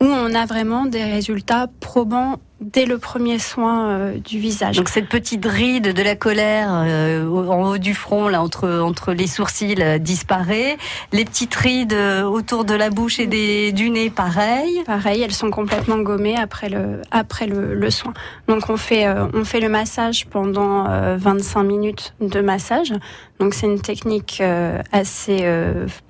où 0.04 0.06
on 0.06 0.36
a 0.36 0.46
vraiment 0.46 0.86
des 0.86 1.06
résultats 1.06 1.68
probants 1.80 2.38
dès 2.60 2.86
le 2.86 2.98
premier 2.98 3.40
soin 3.40 3.90
euh, 3.90 4.18
du 4.18 4.38
visage. 4.38 4.76
Donc 4.76 4.90
cette 4.90 5.08
petite 5.08 5.46
ride 5.46 5.94
de 5.94 6.04
la 6.04 6.16
colère 6.16 6.70
euh, 6.72 7.26
en 7.26 7.72
haut 7.72 7.78
du 7.78 7.94
front, 7.94 8.28
là 8.28 8.42
entre 8.42 8.70
entre 8.80 9.14
les 9.14 9.28
sourcils, 9.28 9.82
euh, 9.82 9.98
disparaît. 9.98 10.78
Les 11.14 11.24
petites 11.24 11.56
rides 11.56 11.94
autour 11.94 12.66
de 12.66 12.74
la 12.74 12.90
bouche 12.90 13.20
et 13.20 13.28
des, 13.28 13.72
du 13.72 13.90
nez, 13.90 14.10
pareil. 14.10 14.82
Pareil, 14.86 15.22
elles 15.22 15.34
sont 15.34 15.52
complètement 15.52 16.00
gommées 16.00 16.36
après 16.36 16.68
le 16.68 17.02
après 17.12 17.48
le, 17.48 17.74
le 17.74 17.90
soin. 17.90 18.14
Donc 18.50 18.70
on 18.70 18.78
fait 18.78 19.08
on 19.34 19.46
fait 19.46 19.62
le 19.62 19.70
massage 19.70 20.28
pendant 20.28 20.90
euh, 20.90 21.16
25 21.18 21.64
minutes 21.64 22.14
de 22.20 22.42
massage. 22.42 22.94
Donc 23.40 23.54
c'est 23.54 23.68
une 23.68 23.82
technique 23.82 24.44
assez 24.92 25.46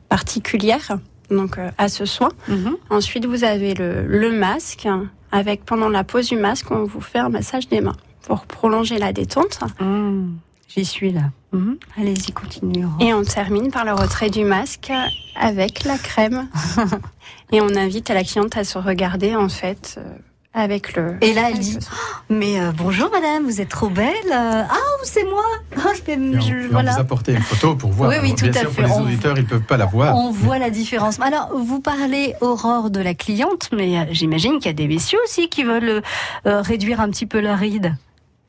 particulière 0.10 0.98
donc 1.34 1.58
euh, 1.58 1.70
à 1.78 1.90
ce 1.90 2.06
soin. 2.06 2.30
Mhm. 2.48 2.78
Ensuite 2.90 3.26
vous 3.26 3.44
avez 3.44 3.74
le, 3.74 4.06
le 4.08 4.32
masque 4.32 4.88
avec 5.32 5.66
pendant 5.66 5.90
la 5.90 6.04
pose 6.04 6.30
du 6.30 6.38
masque 6.38 6.72
on 6.72 6.84
vous 6.86 7.02
fait 7.02 7.20
un 7.20 7.30
massage 7.30 7.68
des 7.68 7.82
mains 7.82 7.96
pour 8.22 8.46
prolonger 8.46 8.98
la 9.00 9.12
détente 9.14 9.60
Mmh. 9.80 10.36
J'y 10.70 10.86
suis 10.86 11.12
là. 11.12 11.30
Mhm. 11.52 11.78
Allez-y, 12.00 12.32
continuez. 12.32 12.84
Aurore. 12.86 12.98
et 13.00 13.14
on 13.14 13.24
termine 13.24 13.70
par 13.72 13.86
le 13.86 13.94
retrait 13.94 14.32
du 14.32 14.44
masque 14.44 14.92
avec 15.36 15.84
la 15.84 15.98
crème 16.00 16.48
et 17.52 17.62
on 17.62 17.76
invite 17.76 18.10
la 18.10 18.24
cliente 18.24 18.58
à 18.58 18.64
se 18.64 18.78
regarder 18.80 19.36
en 19.36 19.50
fait 19.50 19.96
euh, 20.00 20.02
avec 20.54 20.96
le 20.96 21.18
Et 21.22 21.34
là, 21.34 21.50
elle 21.50 21.60
dit 21.60 21.74
le. 21.76 21.80
Mais 22.36 22.60
euh, 22.60 22.72
bonjour 22.76 23.10
madame, 23.12 23.44
vous 23.46 23.60
êtes 23.62 23.70
trop 23.70 23.90
belle. 23.90 24.14
Euh, 24.32 24.64
Ah, 24.70 24.76
c'est 25.04 25.24
moi? 25.26 25.44
Je 25.96 26.02
vais 26.04 26.14
Et 26.14 26.18
on, 26.38 26.40
je- 26.42 26.54
et 26.54 26.66
on 26.68 26.72
voilà. 26.72 26.94
vous 26.94 27.00
apporter 27.02 27.34
une 27.34 27.42
photo 27.42 27.76
pour 27.76 27.92
voir. 27.92 28.10
Oui, 28.10 28.16
oui, 28.22 28.28
Alors, 28.30 28.36
tout 28.40 28.46
bien 28.46 28.54
à 28.54 28.60
sûr, 28.60 28.70
fait. 28.72 28.82
pour 28.84 28.84
les 28.84 28.92
On- 28.92 29.02
auditeurs, 29.04 29.38
ils 29.38 29.44
ne 29.44 29.48
peuvent 29.48 29.62
pas 29.62 29.78
la 29.78 29.86
voir. 29.86 30.16
On 30.16 30.32
voit 30.32 30.60
la 30.60 30.70
différence. 30.70 31.20
Alors, 31.20 31.50
vous 31.56 31.80
parlez, 31.80 32.36
Aurore, 32.42 32.90
de 32.92 33.00
la 33.02 33.14
cliente, 33.14 33.70
mais 33.74 33.98
euh, 33.98 34.04
j'imagine 34.12 34.58
qu'il 34.60 34.68
y 34.68 34.70
a 34.70 34.74
des 34.74 34.88
messieurs 34.88 35.20
aussi 35.26 35.50
qui 35.50 35.64
veulent 35.64 36.02
euh, 36.46 36.62
réduire 36.62 37.02
un 37.02 37.10
petit 37.10 37.26
peu 37.26 37.40
la 37.40 37.56
ride. 37.56 37.96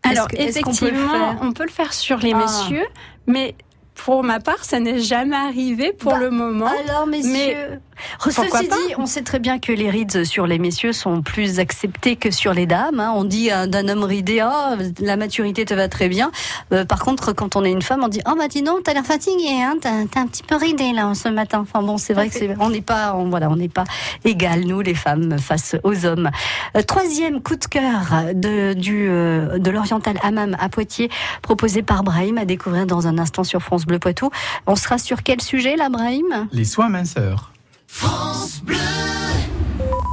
Alors 0.02 0.28
que- 0.28 0.36
est-ce 0.36 0.60
qu'on 0.60 0.72
peut 0.74 0.86
le 0.86 0.92
effectivement, 0.92 1.30
faire? 1.30 1.38
on 1.40 1.52
peut 1.52 1.64
le 1.64 1.70
faire 1.70 1.92
sur 1.94 2.18
les 2.18 2.32
Ah. 2.34 2.38
messieurs, 2.38 2.84
mais 3.26 3.54
pour 3.94 4.22
ma 4.24 4.40
part, 4.40 4.62
ça 4.64 4.78
n'est 4.80 4.98
jamais 4.98 5.36
arrivé 5.36 5.92
pour 5.92 6.12
Bah, 6.12 6.18
le 6.18 6.30
moment. 6.30 6.66
Alors, 6.86 7.06
messieurs, 7.06 7.80
Ceci 8.20 8.40
dit, 8.68 8.94
on 8.98 9.07
sait 9.07 9.22
très 9.22 9.38
bien 9.38 9.59
que 9.59 9.72
les 9.72 9.90
rides 9.90 10.24
sur 10.24 10.46
les 10.46 10.59
messieurs 10.59 10.92
sont 10.92 11.22
plus 11.22 11.59
acceptés 11.59 12.16
que 12.16 12.30
sur 12.30 12.54
les 12.54 12.66
dames. 12.66 13.00
Hein. 13.00 13.12
On 13.14 13.24
dit 13.24 13.48
d'un 13.48 13.88
homme 13.88 14.04
ridé, 14.04 14.42
oh, 14.42 14.76
la 15.00 15.16
maturité 15.16 15.64
te 15.64 15.74
va 15.74 15.88
très 15.88 16.09
bien. 16.09 16.30
Euh, 16.72 16.85
par 16.85 17.04
contre, 17.04 17.33
quand 17.33 17.57
on 17.57 17.64
est 17.64 17.70
une 17.70 17.83
femme, 17.83 18.02
on 18.02 18.09
dit, 18.09 18.20
oh 18.26 18.35
bah 18.37 18.48
dis 18.48 18.62
non, 18.62 18.78
t'as 18.83 18.94
l'air 18.94 19.04
fatigué, 19.04 19.62
hein, 19.62 19.74
t'as 19.80 20.20
un 20.20 20.26
petit 20.26 20.42
peu 20.42 20.57
ridé 20.57 20.92
là 20.92 21.12
ce 21.14 21.28
matin. 21.28 21.61
Enfin 21.61 21.83
bon, 21.83 21.98
c'est 21.98 22.14
vrai 22.14 22.28
que 22.28 22.35
c'est, 22.35 22.54
on 22.61 22.70
n'est 22.70 22.80
pas, 22.80 23.16
voilà, 23.26 23.50
on 23.50 23.57
n'est 23.57 23.68
pas 23.68 23.85
égal 24.24 24.61
nous 24.61 24.80
les 24.80 24.94
femmes 24.94 25.38
face 25.38 25.76
aux 25.83 26.07
hommes. 26.07 26.30
Euh, 26.76 26.83
troisième 26.83 27.42
coup 27.42 27.57
de 27.57 27.64
cœur 27.64 28.24
de 28.35 28.72
du 28.74 29.09
euh, 29.09 29.59
de 29.59 29.70
l'oriental 29.70 30.18
Hammam 30.22 30.57
à 30.59 30.68
Poitiers, 30.68 31.11
proposé 31.42 31.83
par 31.83 32.02
Brahim 32.02 32.38
à 32.38 32.44
découvrir 32.44 32.87
dans 32.87 33.07
un 33.07 33.18
instant 33.18 33.44
sur 33.44 33.61
France 33.61 33.85
Bleu 33.87 33.98
Poitou. 33.98 34.30
On 34.66 34.76
sera 34.76 34.98
sur 34.98 35.22
quel 35.22 35.40
sujet 35.40 35.76
là, 35.76 35.88
Brahim? 35.88 36.48
Les 36.52 36.64
soins 36.64 36.88
minceurs. 36.88 37.53
France 37.96 38.61
Bleu 38.64 38.74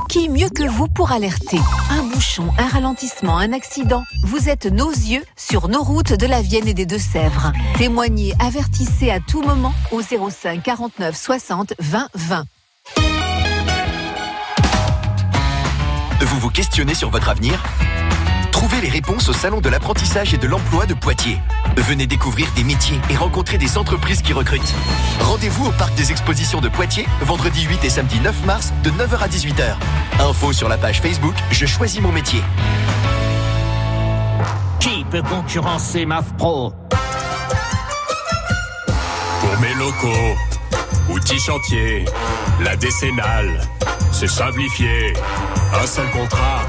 qui 0.08 0.30
mieux 0.30 0.50
que 0.50 0.70
vous 0.70 0.88
pour 0.88 1.12
alerter 1.12 1.58
Un 1.90 2.04
bouchon, 2.04 2.48
un 2.60 2.68
ralentissement, 2.68 3.40
un 3.40 3.54
accident. 3.54 4.04
Vous 4.24 4.50
êtes 4.50 4.68
nos 4.68 4.92
yeux 4.92 5.24
sur 5.36 5.68
nos 5.68 5.82
routes 5.82 6.14
de 6.14 6.28
la 6.28 6.44
Vienne 6.44 6.68
et 6.68 6.76
des 6.76 6.86
Deux-Sèvres. 6.86 7.52
Témoignez, 7.78 8.36
avertissez 8.40 9.10
à 9.10 9.20
tout 9.20 9.42
moment 9.42 9.74
au 9.92 10.02
05 10.02 10.62
49 10.62 11.18
60 11.18 11.74
20 11.80 12.08
20. 12.14 12.46
Vous 16.22 16.40
vous 16.40 16.50
questionnez 16.52 16.94
sur 16.94 17.10
votre 17.10 17.30
avenir 17.30 17.64
Trouvez 18.52 18.82
les 18.82 18.90
réponses 18.90 19.30
au 19.30 19.34
Salon 19.34 19.62
de 19.62 19.70
l'apprentissage 19.70 20.34
et 20.34 20.38
de 20.38 20.48
l'emploi 20.48 20.86
de 20.86 20.94
Poitiers. 20.94 21.40
Venez 21.78 22.06
découvrir 22.06 22.48
des 22.56 22.64
métiers 22.64 23.00
et 23.10 23.16
rencontrer 23.16 23.58
des 23.58 23.78
entreprises 23.78 24.22
qui 24.22 24.34
recrutent. 24.34 24.74
Rendez-vous 25.22 25.68
au 25.68 25.72
Parc 25.72 25.96
des 25.96 26.12
Expositions 26.12 26.62
de 26.62 26.70
Poitiers, 26.70 27.08
vendredi 27.22 27.64
8 27.64 27.84
et 27.84 27.90
samedi 27.90 28.20
9 28.20 28.46
mars, 28.46 28.74
de 28.84 28.90
9h 28.92 29.18
à 29.20 29.28
18h. 29.28 29.76
Info 30.20 30.54
sur 30.54 30.70
la 30.70 30.78
page 30.78 31.02
Facebook 31.02 31.36
Je 31.52 31.66
choisis 31.66 32.02
mon 32.02 32.12
métier. 32.12 32.42
Qui 34.80 35.06
peut 35.10 35.24
concurrencer 35.24 36.06
MAF 36.06 36.34
Pro 36.38 36.74
Pour 39.40 39.60
mes 39.60 39.74
locaux, 39.76 40.36
outils 41.10 41.40
chantiers, 41.40 42.06
la 42.64 42.76
décennale, 42.76 43.62
c'est 44.12 44.30
simplifié. 44.30 45.14
Un 45.82 45.88
seul 45.88 46.10
contrat, 46.12 46.62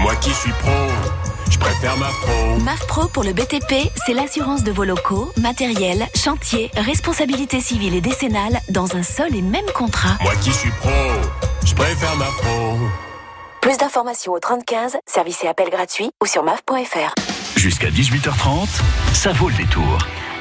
moi 0.00 0.14
qui 0.16 0.30
suis 0.30 0.52
pro 0.52 1.17
je 1.50 1.58
préfère 1.58 1.96
MAF 1.96 2.14
Pro. 2.20 2.58
MAF 2.58 2.86
Pro 2.86 3.08
pour 3.08 3.24
le 3.24 3.32
BTP, 3.32 3.90
c'est 4.06 4.14
l'assurance 4.14 4.64
de 4.64 4.72
vos 4.72 4.84
locaux, 4.84 5.32
matériel, 5.40 6.06
chantier, 6.14 6.70
responsabilité 6.76 7.60
civile 7.60 7.94
et 7.94 8.00
décennale 8.00 8.60
dans 8.70 8.96
un 8.96 9.02
seul 9.02 9.34
et 9.34 9.42
même 9.42 9.66
contrat. 9.74 10.16
Moi 10.22 10.34
qui 10.42 10.52
suis 10.52 10.70
pro, 10.70 10.90
je 11.64 11.74
préfère 11.74 12.16
MAF 12.16 12.36
Pro. 12.38 12.76
Plus 13.60 13.76
d'informations 13.76 14.32
au 14.32 14.38
3015, 14.38 14.98
service 15.06 15.42
et 15.44 15.48
appel 15.48 15.70
gratuit 15.70 16.10
ou 16.22 16.26
sur 16.26 16.42
maf.fr. 16.42 17.14
Jusqu'à 17.56 17.88
18h30, 17.88 18.68
ça 19.12 19.32
vaut 19.32 19.48
le 19.48 19.56
détour. 19.56 19.98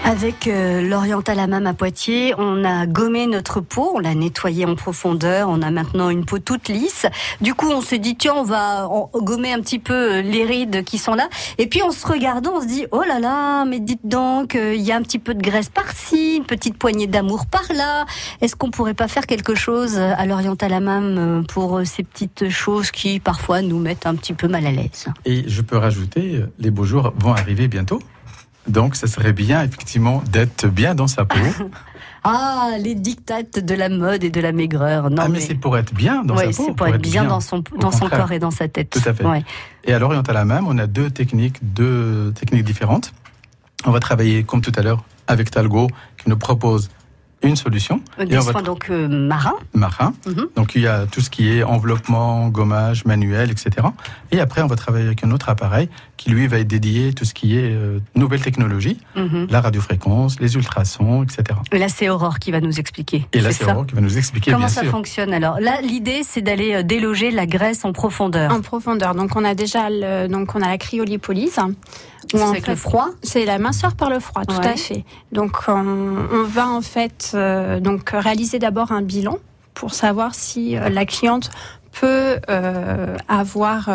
Avec 0.07 0.47
euh, 0.47 0.87
l'Oriental 0.87 1.37
Hammam 1.37 1.67
à 1.67 1.73
Poitiers, 1.73 2.33
on 2.37 2.63
a 2.63 2.87
gommé 2.87 3.27
notre 3.27 3.59
peau, 3.59 3.91
on 3.95 3.99
l'a 3.99 4.15
nettoyée 4.15 4.65
en 4.65 4.73
profondeur, 4.73 5.49
on 5.49 5.61
a 5.61 5.69
maintenant 5.69 6.09
une 6.09 6.23
peau 6.23 6.39
toute 6.39 6.69
lisse. 6.69 7.05
Du 7.41 7.53
coup, 7.53 7.69
on 7.69 7.81
s'est 7.81 7.97
dit, 7.97 8.15
tiens, 8.15 8.35
on 8.37 8.43
va 8.43 8.89
gommer 9.15 9.51
un 9.51 9.59
petit 9.59 9.79
peu 9.79 10.13
euh, 10.13 10.21
les 10.21 10.45
rides 10.45 10.85
qui 10.85 10.97
sont 10.97 11.13
là. 11.13 11.27
Et 11.57 11.67
puis, 11.67 11.81
en 11.81 11.91
se 11.91 12.07
regardant, 12.07 12.53
on 12.55 12.61
se 12.61 12.67
dit, 12.67 12.85
oh 12.91 13.03
là 13.05 13.19
là, 13.19 13.65
mais 13.65 13.81
dites 13.81 14.07
donc, 14.07 14.55
euh, 14.55 14.73
il 14.73 14.81
y 14.81 14.93
a 14.93 14.95
un 14.95 15.01
petit 15.01 15.19
peu 15.19 15.33
de 15.33 15.41
graisse 15.41 15.67
par-ci, 15.67 16.37
une 16.37 16.45
petite 16.45 16.77
poignée 16.77 17.07
d'amour 17.07 17.45
par-là. 17.45 18.05
Est-ce 18.39 18.55
qu'on 18.55 18.71
pourrait 18.71 18.93
pas 18.93 19.09
faire 19.09 19.27
quelque 19.27 19.55
chose 19.55 19.97
à 19.97 20.25
l'Oriental 20.25 20.71
Hammam 20.71 21.43
pour 21.49 21.81
ces 21.83 22.03
petites 22.03 22.47
choses 22.47 22.91
qui, 22.91 23.19
parfois, 23.19 23.61
nous 23.61 23.79
mettent 23.79 24.05
un 24.05 24.15
petit 24.15 24.33
peu 24.33 24.47
mal 24.47 24.67
à 24.67 24.71
l'aise? 24.71 25.07
Et 25.25 25.43
je 25.49 25.61
peux 25.61 25.75
rajouter, 25.75 26.43
les 26.59 26.71
beaux 26.71 26.85
jours 26.85 27.11
vont 27.17 27.33
arriver 27.33 27.67
bientôt. 27.67 27.99
Donc, 28.67 28.95
ça 28.95 29.07
serait 29.07 29.33
bien, 29.33 29.63
effectivement, 29.63 30.21
d'être 30.31 30.67
bien 30.67 30.95
dans 30.95 31.07
sa 31.07 31.25
peau. 31.25 31.37
ah, 32.23 32.71
les 32.79 32.95
dictates 32.95 33.59
de 33.59 33.75
la 33.75 33.89
mode 33.89 34.23
et 34.23 34.29
de 34.29 34.41
la 34.41 34.51
maigreur. 34.51 35.09
Non, 35.09 35.23
ah, 35.25 35.29
mais, 35.29 35.39
c'est 35.39 35.55
pour 35.55 35.77
être 35.77 35.93
bien 35.93 36.23
dans 36.23 36.37
sa 36.37 36.45
peau. 36.45 36.51
c'est 36.51 36.75
pour, 36.75 36.87
être, 36.87 37.01
bien, 37.01 37.23
dans 37.23 37.39
son, 37.39 37.63
dans 37.79 37.91
son 37.91 38.09
corps 38.09 38.31
et 38.31 38.39
dans 38.39 38.51
sa 38.51 38.67
tête. 38.67 38.89
Tout 38.89 39.09
à 39.09 39.13
fait. 39.13 39.25
Et 39.85 39.93
à 39.93 39.99
l'Oriental 39.99 40.35
à 40.37 40.45
même, 40.45 40.67
on 40.67 40.77
a 40.77 40.87
deux 40.87 41.09
techniques, 41.09 41.57
deux 41.61 42.33
techniques 42.33 42.65
différentes. 42.65 43.13
On 43.85 43.91
va 43.91 43.99
travailler, 43.99 44.43
comme 44.43 44.61
tout 44.61 44.73
à 44.75 44.81
l'heure, 44.81 45.03
avec 45.27 45.51
Talgo, 45.51 45.87
qui 46.17 46.29
nous 46.29 46.37
propose 46.37 46.89
une 47.43 47.55
solution. 47.55 48.01
Des 48.19 48.41
soins 48.41 48.61
donc 48.61 48.89
euh, 48.89 49.07
marins. 49.07 49.55
Marins. 49.73 50.13
Mhm. 50.25 50.47
Donc 50.55 50.75
il 50.75 50.81
y 50.81 50.87
a 50.87 51.05
tout 51.05 51.21
ce 51.21 51.29
qui 51.29 51.49
est 51.49 51.63
enveloppement, 51.63 52.47
gommage, 52.49 53.05
manuel, 53.05 53.51
etc. 53.51 53.87
Et 54.31 54.39
après, 54.39 54.61
on 54.61 54.67
va 54.67 54.75
travailler 54.75 55.05
avec 55.05 55.23
un 55.23 55.31
autre 55.31 55.49
appareil 55.49 55.89
qui 56.17 56.31
lui 56.31 56.47
va 56.47 56.59
être 56.59 56.67
dédié 56.67 57.13
tout 57.13 57.25
ce 57.25 57.33
qui 57.33 57.57
est 57.57 57.71
euh, 57.71 57.99
nouvelle 58.15 58.41
technologie, 58.41 58.99
mhm. 59.15 59.47
la 59.49 59.61
radiofréquence, 59.61 60.39
les 60.39 60.55
ultrasons, 60.55 61.23
etc. 61.23 61.59
Et 61.71 61.77
là, 61.77 61.87
c'est 61.89 62.09
Aurore 62.09 62.39
qui 62.39 62.51
va 62.51 62.59
nous 62.59 62.79
expliquer. 62.79 63.27
Et 63.33 63.39
là, 63.39 63.51
c'est 63.51 63.65
Aurore 63.65 63.85
qui 63.85 63.95
va 63.95 64.01
nous 64.01 64.17
expliquer. 64.17 64.51
Comment 64.51 64.67
ça 64.67 64.83
fonctionne 64.83 65.33
alors? 65.33 65.59
Là, 65.59 65.81
l'idée, 65.81 66.21
c'est 66.23 66.41
d'aller 66.41 66.75
euh, 66.75 66.83
déloger 66.83 67.31
la 67.31 67.45
graisse 67.45 67.85
en 67.85 67.93
profondeur. 67.93 68.51
En 68.51 68.61
profondeur. 68.61 69.15
Donc 69.15 69.35
on 69.35 69.45
a 69.45 69.55
déjà 69.55 69.89
le, 69.89 70.27
donc 70.27 70.55
on 70.55 70.61
a 70.61 70.67
la 70.67 70.77
cryolipolyse. 70.77 71.59
C'est 72.31 72.41
avec 72.41 72.67
le 72.67 72.75
froid 72.75 73.09
C'est 73.23 73.45
la 73.45 73.57
minceur 73.57 73.95
par 73.95 74.09
le 74.09 74.19
froid, 74.19 74.43
tout 74.45 74.55
à 74.61 74.75
fait. 74.75 75.03
Donc 75.31 75.57
on, 75.67 76.43
va 76.43 76.67
en 76.67 76.81
fait 76.81 77.31
euh, 77.33 77.79
donc 77.79 78.09
réaliser 78.11 78.59
d'abord 78.59 78.91
un 78.91 79.01
bilan 79.01 79.37
pour 79.73 79.93
savoir 79.93 80.35
si 80.35 80.75
euh, 80.75 80.89
la 80.89 81.05
cliente 81.05 81.51
peut 81.99 82.37
euh, 82.49 83.17
avoir 83.27 83.89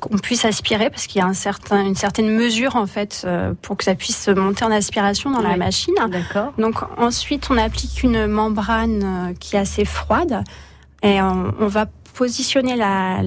qu'on 0.00 0.18
puisse 0.18 0.44
aspirer 0.44 0.90
parce 0.90 1.06
qu'il 1.06 1.20
y 1.20 1.22
a 1.22 1.26
un 1.26 1.34
certain, 1.34 1.84
une 1.84 1.94
certaine 1.94 2.30
mesure 2.30 2.76
en 2.76 2.86
fait 2.86 3.26
pour 3.62 3.76
que 3.76 3.84
ça 3.84 3.94
puisse 3.94 4.28
monter 4.28 4.64
en 4.64 4.70
aspiration 4.70 5.30
dans 5.30 5.42
la 5.42 5.56
machine. 5.56 5.94
D'accord. 6.08 6.52
Donc 6.58 6.76
ensuite 6.98 7.48
on 7.50 7.56
applique 7.56 8.02
une 8.02 8.26
membrane 8.26 9.34
qui 9.40 9.56
est 9.56 9.58
assez 9.58 9.84
froide 9.84 10.42
et 11.02 11.20
on, 11.20 11.68
va 11.68 11.86
positionner 12.14 12.76
la, 12.76 13.20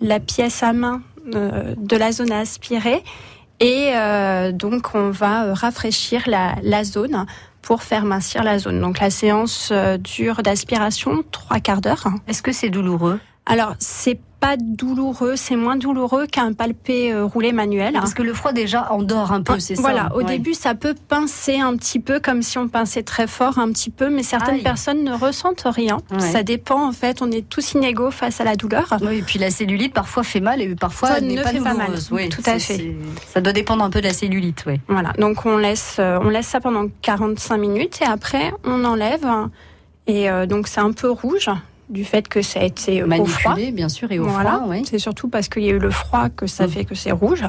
la 0.00 0.20
pièce 0.20 0.62
à 0.62 0.72
main 0.72 1.02
de 1.26 1.96
la 1.96 2.12
zone 2.12 2.32
à 2.32 2.40
aspirer 2.40 3.02
et 3.60 3.92
euh, 3.94 4.52
donc, 4.52 4.94
on 4.94 5.10
va 5.10 5.44
euh, 5.44 5.54
rafraîchir 5.54 6.24
la, 6.26 6.56
la, 6.62 6.84
zone 6.84 7.24
pour 7.62 7.82
faire 7.82 8.04
mincir 8.04 8.42
la 8.42 8.58
zone. 8.58 8.80
Donc, 8.80 9.00
la 9.00 9.10
séance 9.10 9.70
euh, 9.72 9.96
dure 9.96 10.42
d'aspiration 10.42 11.24
trois 11.30 11.60
quarts 11.60 11.80
d'heure. 11.80 12.06
Est-ce 12.28 12.42
que 12.42 12.52
c'est 12.52 12.68
douloureux? 12.68 13.18
Alors, 13.46 13.74
c'est 13.78 14.18
pas 14.40 14.56
douloureux, 14.58 15.36
c'est 15.36 15.56
moins 15.56 15.76
douloureux 15.76 16.26
qu'un 16.26 16.52
palpé 16.52 17.12
euh, 17.12 17.24
roulé 17.24 17.52
manuel. 17.52 17.94
Parce 17.94 18.12
que 18.12 18.22
le 18.22 18.34
froid 18.34 18.52
déjà 18.52 18.92
endort 18.92 19.32
un 19.32 19.42
peu, 19.42 19.58
c'est 19.58 19.76
ça? 19.76 19.80
Voilà, 19.80 20.14
au 20.14 20.22
début 20.22 20.52
ça 20.52 20.74
peut 20.74 20.94
pincer 21.08 21.58
un 21.58 21.76
petit 21.76 22.00
peu 22.00 22.20
comme 22.20 22.42
si 22.42 22.58
on 22.58 22.68
pinçait 22.68 23.02
très 23.02 23.26
fort 23.26 23.58
un 23.58 23.70
petit 23.72 23.90
peu, 23.90 24.10
mais 24.10 24.22
certaines 24.22 24.62
personnes 24.62 25.04
ne 25.04 25.12
ressentent 25.12 25.64
rien. 25.66 25.98
Ça 26.18 26.42
dépend 26.42 26.86
en 26.86 26.92
fait, 26.92 27.22
on 27.22 27.30
est 27.30 27.48
tous 27.48 27.72
inégaux 27.72 28.10
face 28.10 28.40
à 28.40 28.44
la 28.44 28.56
douleur. 28.56 28.98
Oui, 29.00 29.18
et 29.18 29.22
puis 29.22 29.38
la 29.38 29.50
cellulite 29.50 29.94
parfois 29.94 30.22
fait 30.22 30.40
mal 30.40 30.60
et 30.60 30.74
parfois 30.74 31.18
elle 31.18 31.26
n'est 31.26 31.42
pas 31.42 31.50
fait 31.50 31.60
Pas 31.60 31.74
mal. 31.74 31.92
Oui, 32.10 32.28
tout 32.28 32.42
à 32.44 32.58
fait. 32.58 32.94
Ça 33.26 33.40
doit 33.40 33.52
dépendre 33.52 33.82
un 33.82 33.90
peu 33.90 34.00
de 34.00 34.06
la 34.06 34.12
cellulite, 34.12 34.64
oui. 34.66 34.80
Voilà, 34.88 35.12
donc 35.18 35.46
on 35.46 35.56
laisse, 35.56 35.96
euh, 35.98 36.18
on 36.20 36.28
laisse 36.28 36.46
ça 36.46 36.60
pendant 36.60 36.86
45 37.02 37.56
minutes 37.56 38.00
et 38.02 38.04
après 38.04 38.52
on 38.64 38.84
enlève. 38.84 39.26
Et 40.06 40.30
euh, 40.30 40.46
donc 40.46 40.68
c'est 40.68 40.80
un 40.80 40.92
peu 40.92 41.10
rouge 41.10 41.50
du 41.88 42.04
fait 42.04 42.28
que 42.28 42.42
ça 42.42 42.60
a 42.60 42.64
été 42.64 43.02
manipulé, 43.02 43.20
au 43.20 43.26
froid. 43.26 43.54
bien 43.72 43.88
sûr, 43.88 44.10
et 44.10 44.18
au 44.18 44.28
froid. 44.28 44.64
Oui. 44.66 44.84
C'est 44.88 44.98
surtout 44.98 45.28
parce 45.28 45.48
qu'il 45.48 45.62
y 45.62 45.70
a 45.70 45.72
eu 45.72 45.78
le 45.78 45.90
froid 45.90 46.28
que 46.28 46.46
ça 46.46 46.66
mm. 46.66 46.70
fait 46.70 46.84
que 46.84 46.94
c'est 46.94 47.12
rouge. 47.12 47.44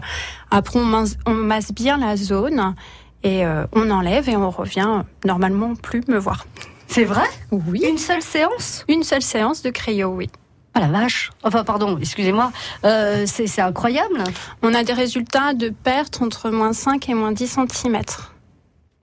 Après, 0.52 0.80
on 0.80 0.86
masse, 1.34 1.71
bien 1.73 1.97
la 1.97 2.15
zone 2.15 2.76
et 3.23 3.45
euh, 3.45 3.65
on 3.73 3.89
enlève 3.89 4.30
et 4.30 4.38
on 4.38 4.50
revient 4.50 5.04
normalement 5.26 5.76
plus 5.76 6.02
me 6.08 6.17
voir. 6.17 6.45
C'est 6.88 7.04
vrai? 7.04 7.26
Oui. 7.52 7.84
Une 7.88 7.97
seule 7.97 8.21
séance? 8.21 8.86
Une 8.88 9.04
seule 9.04 9.21
séance 9.21 9.62
de 9.62 9.69
cryo, 9.69 10.10
oui. 10.10 10.30
Ah 10.73 10.80
la 10.80 10.88
vache 10.88 11.32
Enfin, 11.43 11.63
pardon, 11.63 11.97
excusez-moi. 11.97 12.52
Euh, 12.86 13.23
c'est 13.26 13.62
incroyable. 13.62 14.23
On 14.62 14.73
a 14.76 14.84
des 14.84 14.93
résultats 14.93 15.54
de 15.54 15.69
perte 15.69 16.21
entre 16.21 16.52
moins 16.52 16.73
5 16.73 17.10
et 17.10 17.13
moins 17.15 17.32
10 17.32 17.58
cm. 17.71 18.02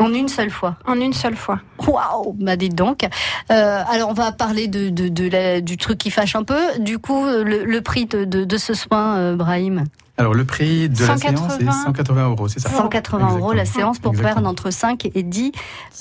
En 0.01 0.13
une 0.13 0.29
seule 0.29 0.51
fois. 0.51 0.77
En 0.87 1.01
une 1.01 1.13
seule 1.13 1.37
fois. 1.37 1.61
Waouh 1.87 2.35
Bah 2.41 2.57
dites 2.57 2.75
donc. 2.75 3.05
Euh, 3.51 3.83
alors 3.89 4.11
on 4.11 4.15
va 4.15 4.33
parler 4.33 4.67
de, 4.67 4.89
de, 4.89 5.61
du 5.61 5.77
truc 5.77 5.99
qui 5.99 6.11
fâche 6.11 6.35
un 6.35 6.43
peu. 6.43 6.79
Du 6.81 6.99
coup, 6.99 7.25
le, 7.25 7.81
prix 7.81 8.07
de, 8.07 8.57
ce 8.57 8.75
soin, 8.75 9.17
euh, 9.17 9.37
Brahim 9.37 9.85
alors 10.17 10.33
le 10.33 10.45
prix 10.45 10.89
de 10.89 11.05
la 11.05 11.17
séance 11.17 11.59
est 11.59 11.65
180 11.65 12.29
euros, 12.29 12.47
c'est 12.47 12.61
ça 12.61 12.69
180 12.69 13.37
euros 13.37 13.53
la 13.53 13.65
séance 13.65 13.99
pour 13.99 14.13
perdre 14.13 14.47
entre 14.47 14.71
5 14.71 15.11
et 15.13 15.25
10 15.25 15.51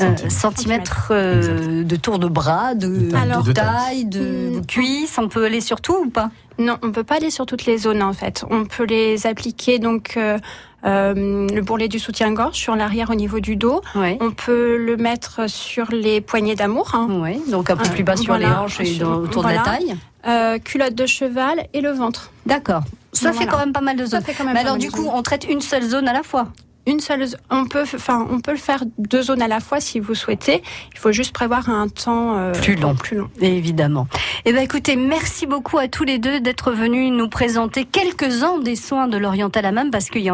euh, 0.01 0.15
centimètres 0.29 1.11
de 1.11 1.95
tour 1.95 2.19
de 2.19 2.27
bras, 2.27 2.75
de, 2.75 3.09
taille, 3.53 4.05
de 4.05 4.59
hmm. 4.59 4.65
cuisse. 4.67 5.17
On 5.17 5.29
peut 5.29 5.45
aller 5.45 5.61
sur 5.61 5.81
tout 5.81 5.95
ou 6.05 6.09
pas? 6.11 6.29
Non, 6.59 6.77
on 6.83 6.91
peut 6.91 7.03
pas 7.03 7.15
aller 7.15 7.31
sur 7.31 7.45
toutes 7.45 7.65
les 7.65 7.79
zones 7.79 8.03
en 8.03 8.13
fait. 8.13 8.45
On 8.49 8.65
peut 8.65 8.85
les 8.85 9.25
appliquer 9.25 9.79
donc 9.79 10.13
euh, 10.17 10.37
le 10.83 11.61
bourrelet 11.61 11.87
du 11.87 11.99
soutien-gorge 11.99 12.55
sur 12.55 12.75
l'arrière 12.75 13.09
au 13.09 13.15
niveau 13.15 13.39
du 13.39 13.55
dos. 13.55 13.81
Ouais. 13.95 14.17
On 14.21 14.31
peut 14.31 14.77
le 14.77 14.97
mettre 14.97 15.49
sur 15.49 15.91
les 15.91 16.21
poignées 16.21 16.55
d'amour. 16.55 16.91
hein. 16.93 17.07
Ouais, 17.21 17.39
donc 17.49 17.69
un 17.69 17.75
peu 17.75 17.89
plus 17.89 18.03
bas 18.03 18.15
sur 18.17 18.27
Voilà, 18.33 18.47
les 18.49 18.53
hanches 18.55 18.79
et 18.81 18.95
dans- 18.95 19.15
autour 19.17 19.43
de 19.43 19.49
la 19.49 19.59
taille. 19.59 19.95
Euh, 20.27 20.57
culotte 20.57 20.95
de 20.95 21.05
cheval 21.05 21.67
et 21.73 21.81
le 21.81 21.91
ventre. 21.91 22.31
D'accord. 22.45 22.83
Ça 23.11 23.29
fait 23.31 23.39
Voilà. 23.43 23.51
quand 23.51 23.57
même 23.59 23.73
pas 23.73 23.81
mal 23.81 23.95
de 23.97 24.05
Ça 24.05 24.11
zones. 24.17 24.23
fait 24.23 24.33
quand 24.33 24.43
même 24.45 24.53
Mais 24.53 24.61
alors 24.61 24.77
du 24.77 24.89
coup, 24.89 25.07
on 25.13 25.21
traite 25.21 25.45
une 25.49 25.61
seule 25.61 25.83
zone 25.83 26.07
à 26.07 26.13
la 26.13 26.23
fois. 26.23 26.47
Une 26.85 26.99
seule, 26.99 27.25
on 27.49 27.65
peut, 27.65 27.83
enfin, 27.83 28.27
on 28.29 28.41
peut 28.41 28.51
le 28.51 28.57
faire 28.57 28.83
deux 28.97 29.21
zones 29.21 29.41
à 29.41 29.47
la 29.47 29.61
fois 29.61 29.79
si 29.79 30.01
vous 30.01 30.15
souhaitez. 30.15 30.61
Il 30.93 30.99
faut 30.99 31.13
juste 31.13 31.31
prévoir 31.31 31.69
un 31.69 31.87
temps 31.87 32.37
euh, 32.37 32.51
Plus 32.51 32.75
long. 32.75 32.93
Plus 32.93 33.15
long. 33.15 33.29
Évidemment. 33.39 34.05
Eh 34.43 34.51
ben 34.51 34.61
écoutez, 34.61 34.97
merci 34.97 35.45
beaucoup 35.47 35.77
à 35.77 35.87
tous 35.87 36.03
les 36.03 36.17
deux 36.17 36.41
d'être 36.41 36.73
venus 36.73 37.09
nous 37.13 37.29
présenter 37.29 37.85
quelques-uns 37.85 38.57
des 38.59 38.75
soins 38.75 39.07
de 39.07 39.17
l'oriental 39.17 39.65
à 39.65 39.71
même 39.71 39.91
parce 39.91 40.09
qu'il 40.09 40.23
y 40.23 40.29
en 40.29 40.29
a 40.29 40.31